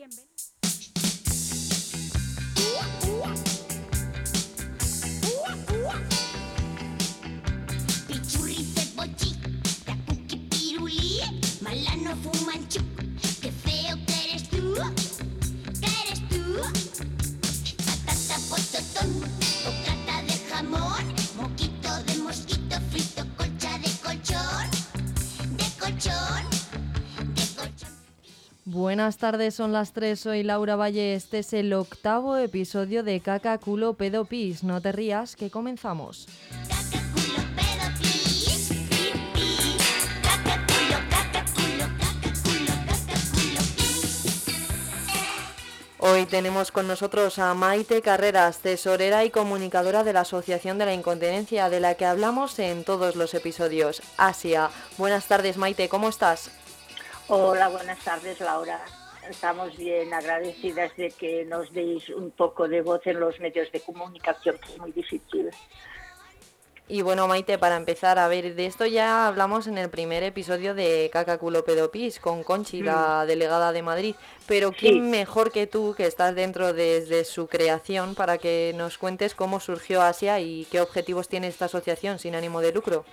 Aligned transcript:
Bienvenidos. 0.00 0.54
Pichurri 8.08 8.66
pirulí, 10.48 11.20
malano 11.60 12.16
fumanchu, 12.22 12.80
qué 13.42 13.52
feo 13.52 13.98
que 14.06 14.30
eres 14.30 14.48
tú. 14.48 14.74
Buenas 28.80 29.18
tardes, 29.18 29.54
son 29.56 29.72
las 29.72 29.92
3, 29.92 30.18
soy 30.18 30.42
Laura 30.42 30.74
Valle, 30.74 31.14
este 31.14 31.40
es 31.40 31.52
el 31.52 31.70
octavo 31.74 32.38
episodio 32.38 33.02
de 33.02 33.20
Caca 33.20 33.58
Culo 33.58 33.92
Pedo 33.92 34.24
Pis. 34.24 34.64
No 34.64 34.80
te 34.80 34.90
rías, 34.90 35.36
que 35.36 35.50
comenzamos. 35.50 36.26
Hoy 45.98 46.24
tenemos 46.24 46.72
con 46.72 46.88
nosotros 46.88 47.38
a 47.38 47.52
Maite 47.52 48.00
Carreras, 48.00 48.60
tesorera 48.60 49.26
y 49.26 49.30
comunicadora 49.30 50.04
de 50.04 50.14
la 50.14 50.22
Asociación 50.22 50.78
de 50.78 50.86
la 50.86 50.94
Incontinencia, 50.94 51.68
de 51.68 51.80
la 51.80 51.96
que 51.96 52.06
hablamos 52.06 52.58
en 52.58 52.84
todos 52.84 53.14
los 53.14 53.34
episodios. 53.34 54.00
Asia, 54.16 54.70
buenas 54.96 55.26
tardes 55.26 55.58
Maite, 55.58 55.90
¿cómo 55.90 56.08
estás? 56.08 56.50
Hola, 57.32 57.68
buenas 57.68 58.00
tardes 58.00 58.40
Laura. 58.40 58.80
Estamos 59.28 59.76
bien 59.76 60.12
agradecidas 60.12 60.90
de 60.96 61.12
que 61.12 61.44
nos 61.44 61.72
deis 61.72 62.08
un 62.08 62.32
poco 62.32 62.66
de 62.66 62.82
voz 62.82 63.06
en 63.06 63.20
los 63.20 63.38
medios 63.38 63.70
de 63.70 63.78
comunicación, 63.78 64.58
que 64.58 64.72
es 64.72 64.78
muy 64.80 64.90
difícil. 64.90 65.48
Y 66.88 67.02
bueno, 67.02 67.28
Maite, 67.28 67.56
para 67.56 67.76
empezar, 67.76 68.18
a 68.18 68.26
ver, 68.26 68.56
de 68.56 68.66
esto 68.66 68.84
ya 68.84 69.28
hablamos 69.28 69.68
en 69.68 69.78
el 69.78 69.90
primer 69.90 70.24
episodio 70.24 70.74
de 70.74 71.08
Cacaculo 71.12 71.64
Pedopis 71.64 72.18
con 72.18 72.42
Conchi, 72.42 72.82
la 72.82 73.22
mm. 73.22 73.28
delegada 73.28 73.70
de 73.70 73.82
Madrid. 73.82 74.16
Pero 74.48 74.72
¿quién 74.72 75.08
mejor 75.08 75.52
que 75.52 75.68
tú, 75.68 75.94
que 75.96 76.06
estás 76.06 76.34
dentro 76.34 76.72
desde 76.72 77.24
su 77.24 77.46
creación, 77.46 78.16
para 78.16 78.38
que 78.38 78.72
nos 78.74 78.98
cuentes 78.98 79.36
cómo 79.36 79.60
surgió 79.60 80.02
Asia 80.02 80.40
y 80.40 80.64
qué 80.64 80.80
objetivos 80.80 81.28
tiene 81.28 81.46
esta 81.46 81.66
asociación 81.66 82.18
sin 82.18 82.34
ánimo 82.34 82.60
de 82.60 82.72
lucro? 82.72 83.04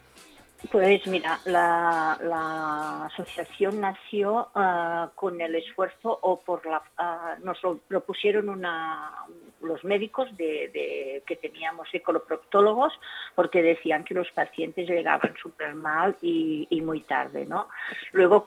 Pues 0.72 1.06
mira, 1.06 1.40
la, 1.46 3.06
asociación 3.06 3.80
nació 3.80 4.50
ah, 4.56 5.12
con 5.14 5.40
el 5.40 5.56
esfuerzo 5.56 6.18
o 6.22 6.42
por 6.42 6.66
la, 6.66 6.82
uh, 6.98 7.46
nos 7.46 7.60
propusieron 7.88 8.50
una, 8.50 9.14
los 9.62 9.84
médicos 9.84 10.36
de, 10.38 11.24
que 11.26 11.36
teníamos 11.36 11.88
ecoloproctólogos 11.94 12.94
porque 13.36 13.62
decían 13.62 14.04
que 14.04 14.14
los 14.14 14.32
pacientes 14.32 14.88
llegaban 14.88 15.34
súper 15.42 15.76
mal 15.76 16.16
y, 16.22 16.68
muy 16.82 17.02
tarde, 17.02 17.46
¿no? 17.46 17.68
Luego 18.14 18.46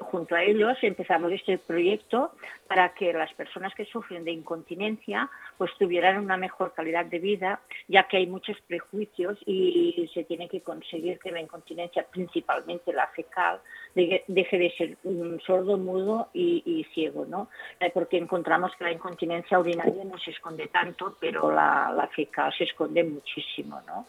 junto 0.00 0.34
a 0.34 0.42
ellos 0.42 0.76
empezamos 0.82 1.32
este 1.32 1.58
proyecto 1.58 2.32
para 2.66 2.92
que 2.92 3.12
las 3.12 3.32
personas 3.32 3.74
que 3.74 3.86
sufren 3.86 4.24
de 4.24 4.32
incontinencia 4.32 5.30
pues 5.56 5.70
tuvieran 5.78 6.18
una 6.18 6.36
mejor 6.36 6.74
calidad 6.74 7.06
de 7.06 7.18
vida, 7.18 7.60
ya 7.86 8.04
que 8.04 8.18
hay 8.18 8.26
muchos 8.26 8.60
prejuicios 8.66 9.38
y 9.46 10.10
se 10.12 10.24
tiene 10.24 10.48
que 10.48 10.60
conseguir 10.60 11.18
que 11.18 11.30
la 11.30 11.40
incontinencia, 11.40 12.06
principalmente 12.10 12.92
la 12.92 13.06
fecal, 13.08 13.60
deje 13.94 14.58
de 14.58 14.74
ser 14.76 14.96
sordo, 15.44 15.76
mudo 15.76 16.28
y, 16.32 16.86
ciego, 16.94 17.26
¿no? 17.26 17.48
Eh, 17.80 17.90
porque 17.92 18.16
encontramos 18.16 18.72
que 18.76 18.84
la 18.84 18.92
incontinencia 18.92 19.58
urinaria 19.58 20.04
no 20.04 20.18
se 20.18 20.30
esconde 20.30 20.57
tanto, 20.66 21.16
pero 21.20 21.52
la, 21.52 21.92
la 21.96 22.08
fecal 22.08 22.52
se 22.52 22.64
esconde 22.64 23.04
muchísimo, 23.04 23.80
¿no? 23.86 24.06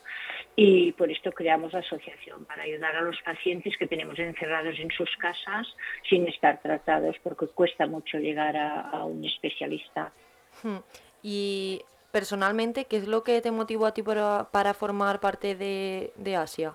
Y 0.56 0.92
por 0.94 1.10
esto 1.10 1.32
creamos 1.32 1.72
la 1.72 1.80
asociación, 1.80 2.44
para 2.44 2.64
ayudar 2.64 2.96
a 2.96 3.02
los 3.02 3.16
pacientes 3.22 3.78
que 3.78 3.88
tenemos 3.88 4.20
encerrados 4.20 4.78
en 4.80 4.92
sus 4.92 5.10
casas 5.16 5.68
sin 6.10 6.28
estar 6.28 6.60
tratados, 6.62 7.16
porque 7.24 7.48
cuesta 7.48 7.86
mucho 7.86 8.18
llegar 8.18 8.58
a, 8.58 9.06
un 9.06 9.24
especialista. 9.24 10.12
Hmm. 10.62 10.80
Y 11.24 11.82
personalmente, 12.12 12.86
¿qué 12.86 12.98
es 12.98 13.08
lo 13.08 13.24
que 13.24 13.40
te 13.40 13.52
motivó 13.52 13.86
a 13.86 13.94
ti 13.94 14.04
para, 14.04 14.74
formar 14.74 15.22
parte 15.22 15.56
de, 15.56 16.12
de 16.18 16.36
Asia? 16.36 16.74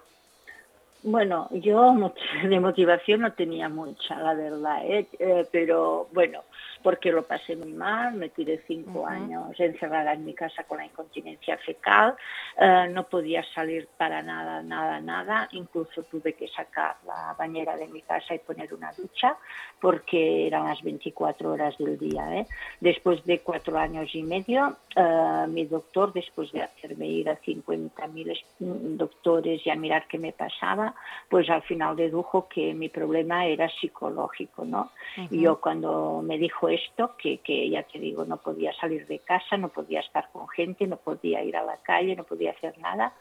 Bueno, 1.03 1.49
yo 1.51 1.95
de 2.49 2.61
motivación 2.61 3.21
no 3.21 3.33
tenía 3.35 3.69
mucha, 3.69 4.19
la 4.19 4.33
verdad, 4.33 4.87
¿eh? 4.87 5.07
Eh, 5.19 5.47
pero 5.53 6.09
bueno, 6.13 6.43
porque 6.85 7.11
lo 7.11 7.23
pasé 7.23 7.57
muy 7.57 7.73
mal, 7.73 8.13
me 8.13 8.29
tiré 8.29 8.63
cinco 8.67 9.07
años 9.07 9.59
encerrada 9.59 10.13
en 10.13 10.23
mi 10.23 10.35
casa 10.35 10.65
con 10.65 10.77
la 10.77 10.85
incontinencia 10.85 11.57
fecal, 11.57 12.15
eh, 12.61 12.89
no 12.93 13.05
podía 13.05 13.43
salir 13.55 13.89
para 13.97 14.23
nada, 14.23 14.63
nada, 14.63 15.01
nada, 15.01 15.49
incluso 15.53 16.03
tuve 16.03 16.35
que 16.35 16.47
sacar 16.49 16.97
la 17.07 17.35
bañera 17.39 17.75
de 17.79 17.89
mi 17.89 18.03
casa 18.03 18.35
y 18.35 18.39
poner 18.39 18.75
una 18.75 18.93
ducha 18.93 19.35
porque 19.81 20.47
eran 20.47 20.67
las 20.67 20.83
24 20.83 21.53
horas 21.53 21.77
del 21.79 21.99
día. 21.99 22.37
¿eh? 22.37 22.47
Después 22.81 23.25
de 23.25 23.41
cuatro 23.41 23.79
años 23.79 24.15
y 24.15 24.23
medio, 24.23 24.77
eh, 24.95 25.47
mi 25.49 25.65
doctor, 25.65 26.13
después 26.13 26.53
de 26.53 26.63
hacerme 26.63 27.07
ir 27.07 27.31
a 27.31 27.41
50.000 27.41 28.45
doctores 28.59 29.67
y 29.67 29.71
a 29.71 29.75
mirar 29.75 30.07
qué 30.07 30.19
me 30.19 30.33
pasaba, 30.33 30.95
pues 31.31 31.49
al 31.49 31.63
final 31.63 31.97
dedujo 31.97 32.47
que 32.47 32.75
mi 32.75 32.91
problema 32.91 33.47
era 33.47 33.71
psicológico. 33.71 34.67
¿no? 34.67 34.91
Y 35.31 35.41
yo 35.41 35.61
cuando 35.61 36.23
me 36.23 36.37
dijo 36.37 36.69
esto, 36.75 37.17
que, 37.17 37.39
que 37.39 37.69
ya 37.71 37.83
te 37.83 37.99
digo, 37.99 38.25
no 38.25 38.37
podía 38.37 38.73
salir 38.75 39.07
de 39.07 39.21
casa, 39.21 39.57
no 39.57 39.69
podía 39.69 40.01
estar 40.01 40.29
con 40.33 40.49
gente, 40.49 40.87
no 40.87 40.97
podía 40.97 41.43
ir 41.43 41.57
a 41.57 41.65
la 41.65 41.77
calle, 41.79 42.17
no 42.17 42.25
podía 42.25 42.51
hacer 42.53 42.79
nada, 42.79 43.15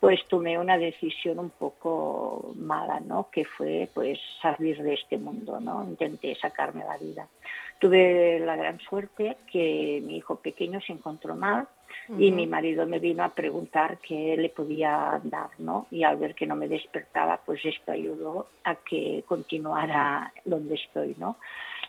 pues 0.00 0.20
tomé 0.28 0.58
una 0.58 0.76
decisión 0.76 1.38
un 1.38 1.50
poco 1.50 2.52
mala, 2.56 3.00
¿no? 3.00 3.28
Que 3.30 3.44
fue 3.44 3.88
pues 3.94 4.18
salir 4.42 4.82
de 4.82 4.94
este 4.94 5.16
mundo, 5.16 5.58
¿no? 5.60 5.84
Intenté 5.84 6.34
sacarme 6.34 6.84
la 6.84 6.98
vida. 6.98 7.28
Tuve 7.78 8.38
la 8.40 8.56
gran 8.56 8.78
suerte 8.80 9.36
que 9.50 10.02
mi 10.04 10.16
hijo 10.16 10.36
pequeño 10.36 10.80
se 10.80 10.92
encontró 10.92 11.34
mal 11.34 11.68
y 12.18 12.30
mi 12.30 12.46
marido 12.46 12.86
me 12.86 12.98
vino 12.98 13.24
a 13.24 13.34
preguntar 13.34 13.98
qué 13.98 14.36
le 14.36 14.48
podía 14.48 15.20
dar, 15.24 15.50
¿no? 15.58 15.86
Y 15.90 16.04
al 16.04 16.16
ver 16.16 16.34
que 16.34 16.46
no 16.46 16.56
me 16.56 16.68
despertaba, 16.68 17.40
pues 17.44 17.64
esto 17.64 17.92
ayudó 17.92 18.46
a 18.64 18.76
que 18.76 19.24
continuara 19.26 20.32
donde 20.44 20.76
estoy, 20.76 21.16
¿no? 21.18 21.36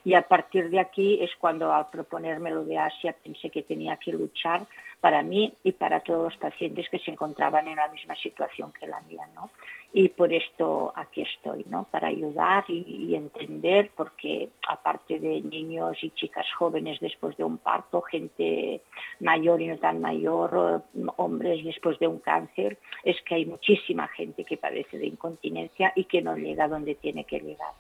Y 0.08 0.14
a 0.14 0.22
partir 0.22 0.70
de 0.70 0.80
aquí 0.80 1.20
es 1.22 1.32
cuando 1.36 1.74
al 1.74 1.90
proponerme 1.90 2.50
lo 2.50 2.64
de 2.64 2.78
Asia 2.78 3.14
pensé 3.22 3.50
que 3.50 3.64
tenía 3.64 3.98
que 3.98 4.14
luchar 4.14 4.66
para 5.02 5.22
mí 5.22 5.54
y 5.66 5.74
para 5.74 6.00
todos 6.00 6.24
los 6.32 6.38
pacientes 6.38 6.88
que 6.90 7.00
se 7.00 7.12
encontraban 7.12 7.68
en 7.68 7.76
la 7.76 7.90
misma 7.90 8.16
situación 8.16 8.72
que 8.72 8.88
la 8.88 9.02
mía, 9.02 9.28
¿no? 9.36 9.50
Y 9.92 10.08
por 10.08 10.32
esto 10.32 10.94
aquí 10.96 11.24
estoy, 11.24 11.66
¿no? 11.68 11.88
Para 11.92 12.08
ayudar 12.08 12.64
y, 12.70 13.16
entender, 13.16 13.92
porque 13.98 14.48
aparte 14.70 15.20
de 15.20 15.42
niños 15.42 15.98
y 16.02 16.12
chicas 16.12 16.48
jóvenes 16.58 17.02
después 17.02 17.36
de 17.36 17.44
un 17.44 17.58
parto, 17.58 18.02
gente 18.02 18.84
mayor 19.20 19.62
y 19.62 19.68
no 19.68 19.78
tan 19.78 20.00
mayor, 20.00 20.84
hombres 21.18 21.66
después 21.66 22.00
de 22.00 22.08
un 22.08 22.20
cáncer, 22.20 22.78
es 23.04 23.22
que 23.24 23.36
hay 23.36 23.46
muchísima 23.46 24.08
gente 24.08 24.46
que 24.46 24.56
padece 24.56 24.98
de 25.00 25.08
incontinencia 25.08 25.92
y 25.98 26.06
que 26.06 26.22
no 26.22 26.38
llega 26.38 26.70
donde 26.70 26.96
tiene 26.96 27.26
que 27.26 27.42
llegar. 27.42 27.74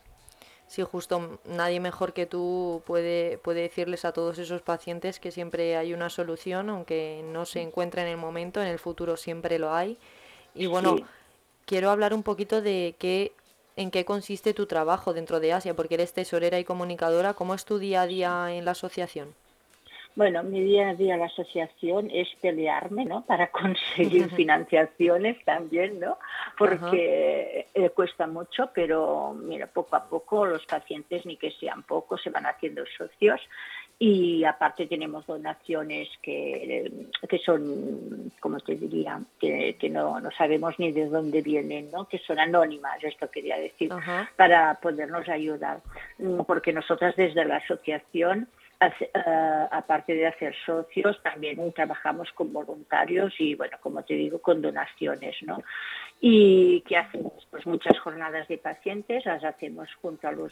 Sí, 0.68 0.84
justo 0.84 1.40
nadie 1.46 1.80
mejor 1.80 2.12
que 2.14 2.26
tú 2.26 2.82
puede, 2.86 3.38
puede 3.38 3.62
decirles 3.62 4.04
a 4.04 4.12
todos 4.12 4.38
esos 4.38 4.62
pacientes 4.62 5.20
que 5.20 5.32
siempre 5.32 5.78
hay 5.78 5.94
una 5.94 6.10
solución, 6.10 6.70
aunque 6.70 7.24
no 7.24 7.46
se 7.46 7.62
encuentre 7.62 8.02
en 8.02 8.10
el 8.10 8.18
momento, 8.18 8.62
en 8.62 8.68
el 8.68 8.78
futuro 8.78 9.16
siempre 9.16 9.60
lo 9.60 9.74
hay. 9.74 9.98
Y 10.54 10.66
bueno, 10.66 10.98
quiero 11.66 11.90
hablar 11.90 12.14
un 12.14 12.24
poquito 12.24 12.62
de 12.62 12.96
qué, 13.00 13.32
en 13.78 13.92
qué 13.92 14.04
consiste 14.04 14.54
tu 14.54 14.66
trabajo 14.66 15.14
dentro 15.14 15.40
de 15.40 15.54
Asia, 15.54 15.74
porque 15.74 15.96
eres 15.96 16.12
tesorera 16.12 16.60
y 16.60 16.66
comunicadora. 16.66 17.34
¿Cómo 17.34 17.54
es 17.54 17.64
tu 17.64 17.80
día 17.80 18.02
a 18.02 18.08
día 18.08 18.48
en 18.54 18.66
la 18.66 18.72
asociación? 18.72 19.36
Bueno, 20.18 20.42
mi 20.42 20.62
día 20.62 20.90
a 20.90 20.96
día 20.96 21.16
la 21.16 21.28
asociación 21.28 22.10
es 22.12 22.28
pelearme, 22.42 23.06
¿no? 23.06 23.24
Para 23.24 23.52
conseguir 23.52 24.32
financiaciones 24.32 25.38
también, 25.46 26.00
¿no? 26.00 26.18
Porque 26.58 27.68
eh, 27.72 27.90
cuesta 27.92 28.26
mucho, 28.26 28.72
pero 28.74 29.36
mira, 29.36 29.68
poco 29.68 29.96
a 29.96 30.10
poco 30.10 30.48
los 30.48 30.66
pacientes, 30.66 31.24
ni 31.28 31.38
que 31.38 31.52
sean 31.52 31.84
pocos, 31.84 32.20
se 32.24 32.32
van 32.32 32.48
haciendo 32.48 32.84
socios 32.98 33.40
y 34.00 34.44
aparte 34.44 34.88
tenemos 34.88 35.28
donaciones 35.28 36.10
que, 36.24 37.08
que 37.30 37.38
son, 37.38 38.32
como 38.40 38.60
te 38.60 38.74
diría, 38.74 39.22
que, 39.40 39.78
no, 39.92 40.20
no, 40.20 40.32
sabemos 40.32 40.80
ni 40.80 40.92
de 40.92 41.06
dónde 41.06 41.44
vienen, 41.44 41.92
¿no? 41.92 42.08
que 42.08 42.18
son 42.18 42.40
anónimas, 42.40 43.04
esto 43.04 43.30
quería 43.30 43.58
decir, 43.58 43.92
para 44.36 44.80
podernos 44.82 45.30
ayudar. 45.30 45.82
Porque 46.48 46.74
nosotras 46.74 47.16
desde 47.16 47.46
la 47.46 47.58
asociación 47.58 48.48
aparte 48.80 50.14
de 50.14 50.28
hacer 50.28 50.56
socios, 50.66 51.22
también 51.24 51.74
trabajamos 51.74 52.32
con 52.34 52.54
voluntarios 52.54 53.34
y, 53.40 53.56
bueno, 53.56 53.78
como 53.82 54.04
te 54.04 54.14
digo, 54.14 54.40
con 54.40 54.62
donaciones, 54.62 55.36
¿no? 55.44 55.64
¿Y 56.20 56.82
qué 56.82 56.98
hacemos? 56.98 57.48
Pues 57.52 57.66
muchas 57.68 58.00
jornadas 58.00 58.48
de 58.48 58.58
pacientes, 58.58 59.26
las 59.26 59.44
hacemos 59.44 59.88
junto 60.02 60.28
a 60.28 60.32
los, 60.32 60.52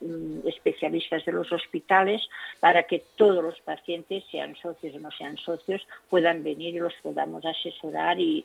mm, 0.00 0.46
especialistas 0.46 1.24
de 1.24 1.32
los 1.32 1.50
hospitales 1.52 2.20
para 2.60 2.82
que 2.82 3.02
todos 3.16 3.42
los 3.42 3.58
pacientes, 3.60 4.24
sean 4.30 4.54
socios 4.56 4.94
o 4.94 5.00
no 5.00 5.10
sean 5.10 5.36
socios, 5.38 5.86
puedan 6.10 6.42
venir 6.42 6.74
y 6.74 6.80
los 6.80 6.94
podamos 7.02 7.44
asesorar 7.44 8.20
y, 8.20 8.44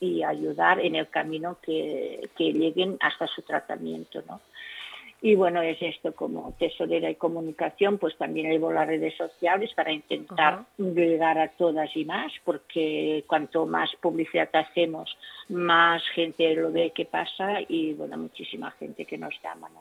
y, 0.00 0.22
ayudar 0.22 0.80
en 0.80 0.96
el 0.96 1.08
camino 1.08 1.56
que, 1.62 2.28
que 2.36 2.52
lleguen 2.52 2.98
hasta 3.00 3.26
su 3.26 3.42
tratamiento, 3.42 4.22
¿no? 4.28 4.40
Y 5.22 5.34
bueno, 5.34 5.60
es 5.60 5.76
esto 5.82 6.14
como 6.14 6.54
tesorera 6.58 7.10
y 7.10 7.16
comunicación, 7.16 7.98
pues 7.98 8.16
también 8.16 8.50
llevo 8.50 8.72
las 8.72 8.86
redes 8.86 9.14
sociales 9.16 9.70
para 9.74 9.92
intentar 9.92 10.64
llegar 10.78 11.38
a 11.38 11.48
todas 11.48 11.94
y 11.94 12.06
más, 12.06 12.32
porque 12.42 13.24
cuanto 13.26 13.66
más 13.66 13.90
publicidad 14.00 14.48
hacemos, 14.54 15.14
más 15.50 16.02
gente 16.14 16.54
lo 16.54 16.72
ve 16.72 16.92
que 16.94 17.04
pasa 17.04 17.60
y 17.68 17.92
bueno, 17.92 18.16
muchísima 18.16 18.70
gente 18.72 19.04
que 19.04 19.18
nos 19.18 19.34
llama. 19.42 19.68
¿no? 19.68 19.80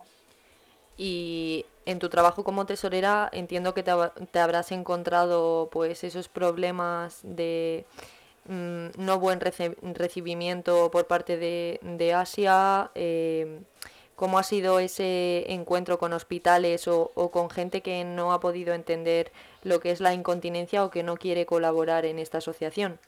Y 0.97 1.65
en 1.85 1.99
tu 1.99 2.09
trabajo 2.09 2.43
como 2.43 2.65
tesorera 2.65 3.29
entiendo 3.31 3.73
que 3.73 3.83
te, 3.83 4.39
habrás 4.39 4.73
encontrado 4.73 5.69
pues 5.71 6.03
esos 6.03 6.27
problemas 6.27 7.21
de 7.23 7.85
mm, 8.43 8.87
no 8.97 9.17
buen 9.17 9.39
recibimiento 9.39 10.91
por 10.91 11.07
parte 11.07 11.37
de, 11.37 11.79
de 11.81 12.13
Asia. 12.13 12.91
Eh, 12.93 13.61
¿Cómo 14.19 14.37
ha 14.37 14.43
sido 14.43 14.79
ese 14.79 15.49
encuentro 15.53 15.97
con 15.97 16.11
hospitales 16.11 16.89
o, 16.89 17.13
con 17.31 17.49
gente 17.49 17.81
que 17.81 18.03
no 18.03 18.33
ha 18.33 18.41
podido 18.41 18.73
entender 18.73 19.31
lo 19.63 19.79
que 19.79 19.91
es 19.91 20.01
la 20.01 20.13
incontinencia 20.13 20.83
o 20.83 20.89
que 20.89 21.03
no 21.03 21.15
quiere 21.15 21.45
colaborar 21.45 22.03
en 22.03 22.19
esta 22.19 22.39
asociación? 22.39 22.99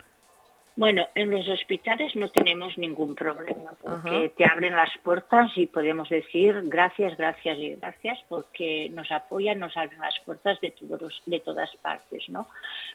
Bueno, 0.76 1.06
en 1.16 1.30
los 1.30 1.48
hospitales 1.50 2.16
no 2.16 2.30
tenemos 2.30 2.78
ningún 2.78 3.14
problema 3.14 3.74
porque 3.82 4.32
te 4.38 4.46
abren 4.46 4.74
las 4.74 4.98
puertas 5.04 5.52
y 5.58 5.68
podemos 5.68 6.08
decir 6.08 6.62
gracias, 6.64 7.18
gracias 7.18 7.58
y 7.60 7.76
gracias 7.76 8.20
porque 8.30 8.90
nos 8.90 9.12
apoyan, 9.12 9.60
nos 9.60 9.76
abren 9.76 10.00
las 10.00 10.18
puertas 10.22 10.62
de, 10.62 10.72
todos, 10.72 11.22
de 11.26 11.40
todas 11.42 11.76
partes, 11.78 12.30
¿no? 12.30 12.48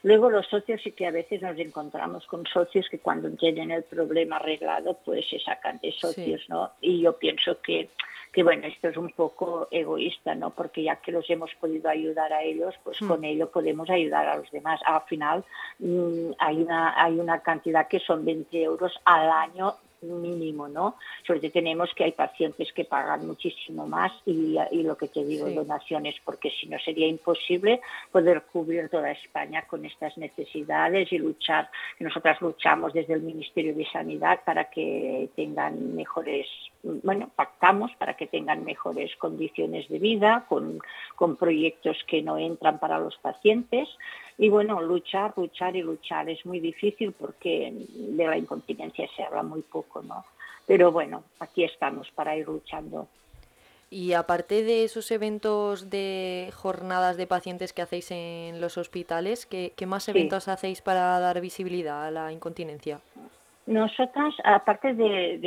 Luego 0.02 0.31
los 0.31 0.46
socios 0.46 0.81
sí 0.82 0.93
que 0.93 1.06
a 1.06 1.11
veces 1.11 1.43
nos 1.43 1.58
encontramos 1.58 2.26
con 2.26 2.46
socios 2.46 2.88
que 2.90 2.99
cuando 2.99 3.31
tienen 3.32 3.70
el 3.70 3.82
problema 3.84 4.37
arreglado 4.37 4.99
pues 5.05 5.29
se 5.29 5.38
sacan 5.38 5.79
de 5.82 5.93
socios, 5.93 6.49
¿no? 6.49 6.72
Y 6.81 7.02
yo 7.02 7.19
pienso 7.19 7.61
que 7.61 7.90
que 8.37 8.43
bueno, 8.43 8.67
esto 8.67 8.88
es 8.88 8.99
un 8.99 9.12
poco 9.12 9.67
egoísta, 9.70 10.34
¿no? 10.34 10.50
Porque 10.50 10.82
ya 10.82 10.96
que 10.96 11.11
los 11.11 11.25
hemos 11.31 11.55
podido 11.55 11.88
ayudar 11.88 12.34
a 12.34 12.43
ellos, 12.43 12.75
pues 12.84 12.99
con 12.99 13.22
mm. 13.22 13.25
ello 13.25 13.50
podemos 13.50 13.88
ayudar 13.88 14.29
a 14.29 14.37
los 14.37 14.50
demás. 14.50 14.79
Al 14.84 15.00
final 15.08 15.43
mm, 15.79 16.32
hay, 16.38 16.56
una, 16.56 17.02
hay 17.02 17.19
una 17.19 17.40
cantidad 17.40 17.66
que 17.89 18.01
son 18.01 18.25
20 18.25 18.63
euros 18.63 18.93
al 19.05 19.31
año 19.31 19.75
mínimo, 20.03 20.69
¿no? 20.69 20.97
Sobre 21.27 21.41
todo 21.41 21.53
tenemos 21.53 21.91
que 21.95 22.05
hay 22.05 22.13
pacientes 22.13 22.73
que 22.73 22.85
pagan 22.85 23.27
muchísimo 23.27 23.87
más 23.87 24.13
y, 24.25 24.57
lo 24.83 24.97
que 24.97 25.09
te 25.09 25.25
digo, 25.25 25.49
donaciones, 25.51 26.15
porque 26.25 26.51
si 26.51 26.67
no 26.69 26.79
sería 26.79 27.07
imposible 27.07 27.81
poder 28.13 28.43
cubrir 28.53 28.89
toda 28.89 29.11
España 29.11 29.63
con 29.67 29.85
estas 29.85 30.17
necesidades 30.19 31.13
y 31.13 31.19
luchar. 31.19 31.69
Nosotras 31.99 32.41
luchamos 32.41 32.93
desde 32.93 33.15
el 33.15 33.23
Ministerio 33.23 33.75
de 33.75 33.87
Sanidad 33.91 34.41
para 34.45 34.71
que 34.71 35.29
tengan 35.35 35.95
mejores, 35.95 36.47
bueno, 37.03 37.31
pactamos 37.35 37.91
para 37.99 38.15
que 38.15 38.27
tengan 38.27 38.65
mejores 38.65 39.15
condiciones 39.17 39.88
de 39.88 39.99
vida, 39.99 40.44
con, 40.49 40.81
con 41.15 41.37
proyectos 41.37 41.97
que 42.06 42.23
no 42.23 42.38
entran 42.38 42.79
para 42.79 42.99
los 42.99 43.17
pacientes. 43.17 43.88
Y 44.38 44.49
bueno, 44.49 44.81
luchar, 44.81 45.33
luchar 45.37 45.77
y 45.77 45.83
luchar 45.83 46.29
es 46.29 46.44
muy 46.47 46.61
difícil 46.61 47.12
porque 47.12 47.73
de 47.88 48.27
la 48.27 48.37
incontinencia 48.37 49.09
se 49.17 49.23
habla 49.23 49.43
muy 49.43 49.62
poco, 49.62 50.03
¿no? 50.03 50.25
Pero 50.67 50.93
bueno, 50.93 51.25
aquí 51.41 51.65
estamos 51.65 52.11
para 52.11 52.37
ir 52.37 52.47
luchando. 52.47 53.09
Y 53.89 54.15
aparte 54.15 54.65
de 54.65 54.85
esos 54.85 55.11
eventos 55.12 55.91
de 55.91 56.50
jornadas 56.55 57.17
de 57.17 57.29
pacientes 57.29 57.73
que 57.73 57.82
hacéis 57.82 58.11
en 58.11 58.61
los 58.61 58.79
hospitales, 58.79 59.47
¿qué, 59.47 59.73
más 59.87 60.09
eventos 60.09 60.49
hacéis 60.49 60.82
para 60.82 61.19
dar 61.21 61.41
visibilidad 61.41 62.05
a 62.05 62.11
la 62.11 62.32
incontinencia? 62.32 63.00
Nosotras, 63.67 64.33
aparte 64.45 64.95
de, 64.95 65.39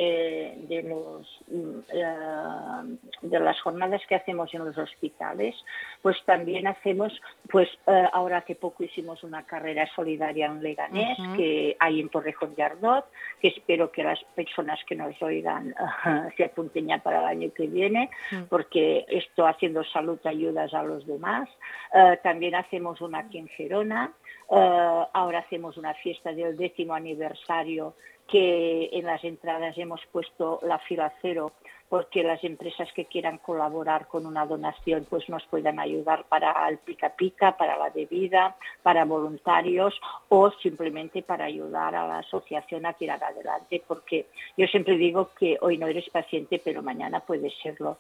de, 0.68 0.83
los, 0.83 1.25
mm, 1.48 1.80
eh, 1.94 2.98
de 3.21 3.39
las 3.39 3.62
jornadas 3.62 4.01
que 4.10 4.16
hacemos 4.16 4.54
en 4.54 4.66
los 4.66 4.77
hospitales, 4.77 5.56
pues 6.01 6.18
también 6.25 6.68
hacemos, 6.68 7.13
pues 7.50 7.69
eh, 7.88 8.10
ahora 8.12 8.39
hace 8.39 8.56
poco 8.56 8.83
hicimos 8.83 9.24
una 9.24 9.45
carrera 9.45 9.88
solidaria 9.95 10.48
en 10.48 10.62
Leganés, 10.62 11.18
que 11.38 11.77
hay 11.80 12.01
en 12.01 12.10
Torrejón 12.10 12.56
de 12.56 12.63
Ardot, 12.63 13.06
que 13.39 13.48
espero 13.48 13.89
que 13.89 14.04
las 14.04 14.21
personas 14.36 14.80
que 14.86 14.95
nos 14.95 15.19
oigan 15.21 15.74
se 16.36 16.44
apunten 16.44 16.88
ya 16.88 16.98
para 16.98 17.21
el 17.21 17.25
año 17.25 17.54
que 17.54 17.68
viene, 17.68 18.10
porque 18.50 19.06
esto 19.07 19.48
haciendo 19.48 19.81
salud 19.86 20.19
ayudas 20.25 20.74
a 20.74 20.83
los 20.83 21.07
demás. 21.07 21.48
Eh, 21.94 22.19
también 22.21 22.56
hacemos 22.56 23.00
una 23.00 23.19
aquí 23.19 23.38
en 23.38 23.48
Gerona, 23.48 24.12
ahora 24.50 25.39
hacemos 25.39 25.77
una 25.77 25.94
fiesta 25.94 26.33
del 26.33 26.57
décimo 26.57 26.95
aniversario 26.95 27.94
que 28.31 28.89
en 28.93 29.05
las 29.05 29.23
entradas 29.23 29.77
hemos 29.77 30.01
puesto 30.11 30.59
la 30.63 30.79
fila 30.79 31.13
cero 31.21 31.51
porque 31.89 32.21
las 32.21 32.43
empresas 32.43 32.87
que 32.93 33.05
quieran 33.05 33.39
colaborar 33.39 34.07
con 34.07 34.27
una 34.27 34.45
donación 34.45 35.07
pues 35.09 35.27
nos 35.27 35.43
puedan 35.47 35.79
ayudar 35.79 36.25
para 36.29 36.69
el 36.69 36.77
pica 36.77 37.15
pica, 37.15 37.57
para 37.57 37.77
la 37.77 37.89
bebida, 37.89 38.55
para 38.83 39.05
voluntarios 39.05 39.99
o 40.29 40.51
simplemente 40.61 41.23
para 41.23 41.45
ayudar 41.45 41.95
a 41.95 42.07
la 42.07 42.19
asociación 42.19 42.85
a 42.85 42.93
tirar 42.93 43.23
adelante 43.23 43.81
porque 43.87 44.27
yo 44.55 44.67
siempre 44.67 44.97
digo 44.97 45.31
que 45.37 45.57
hoy 45.61 45.77
no 45.77 45.87
eres 45.87 46.07
paciente 46.09 46.61
pero 46.63 46.83
mañana 46.83 47.21
puedes 47.21 47.53
serlo 47.63 47.97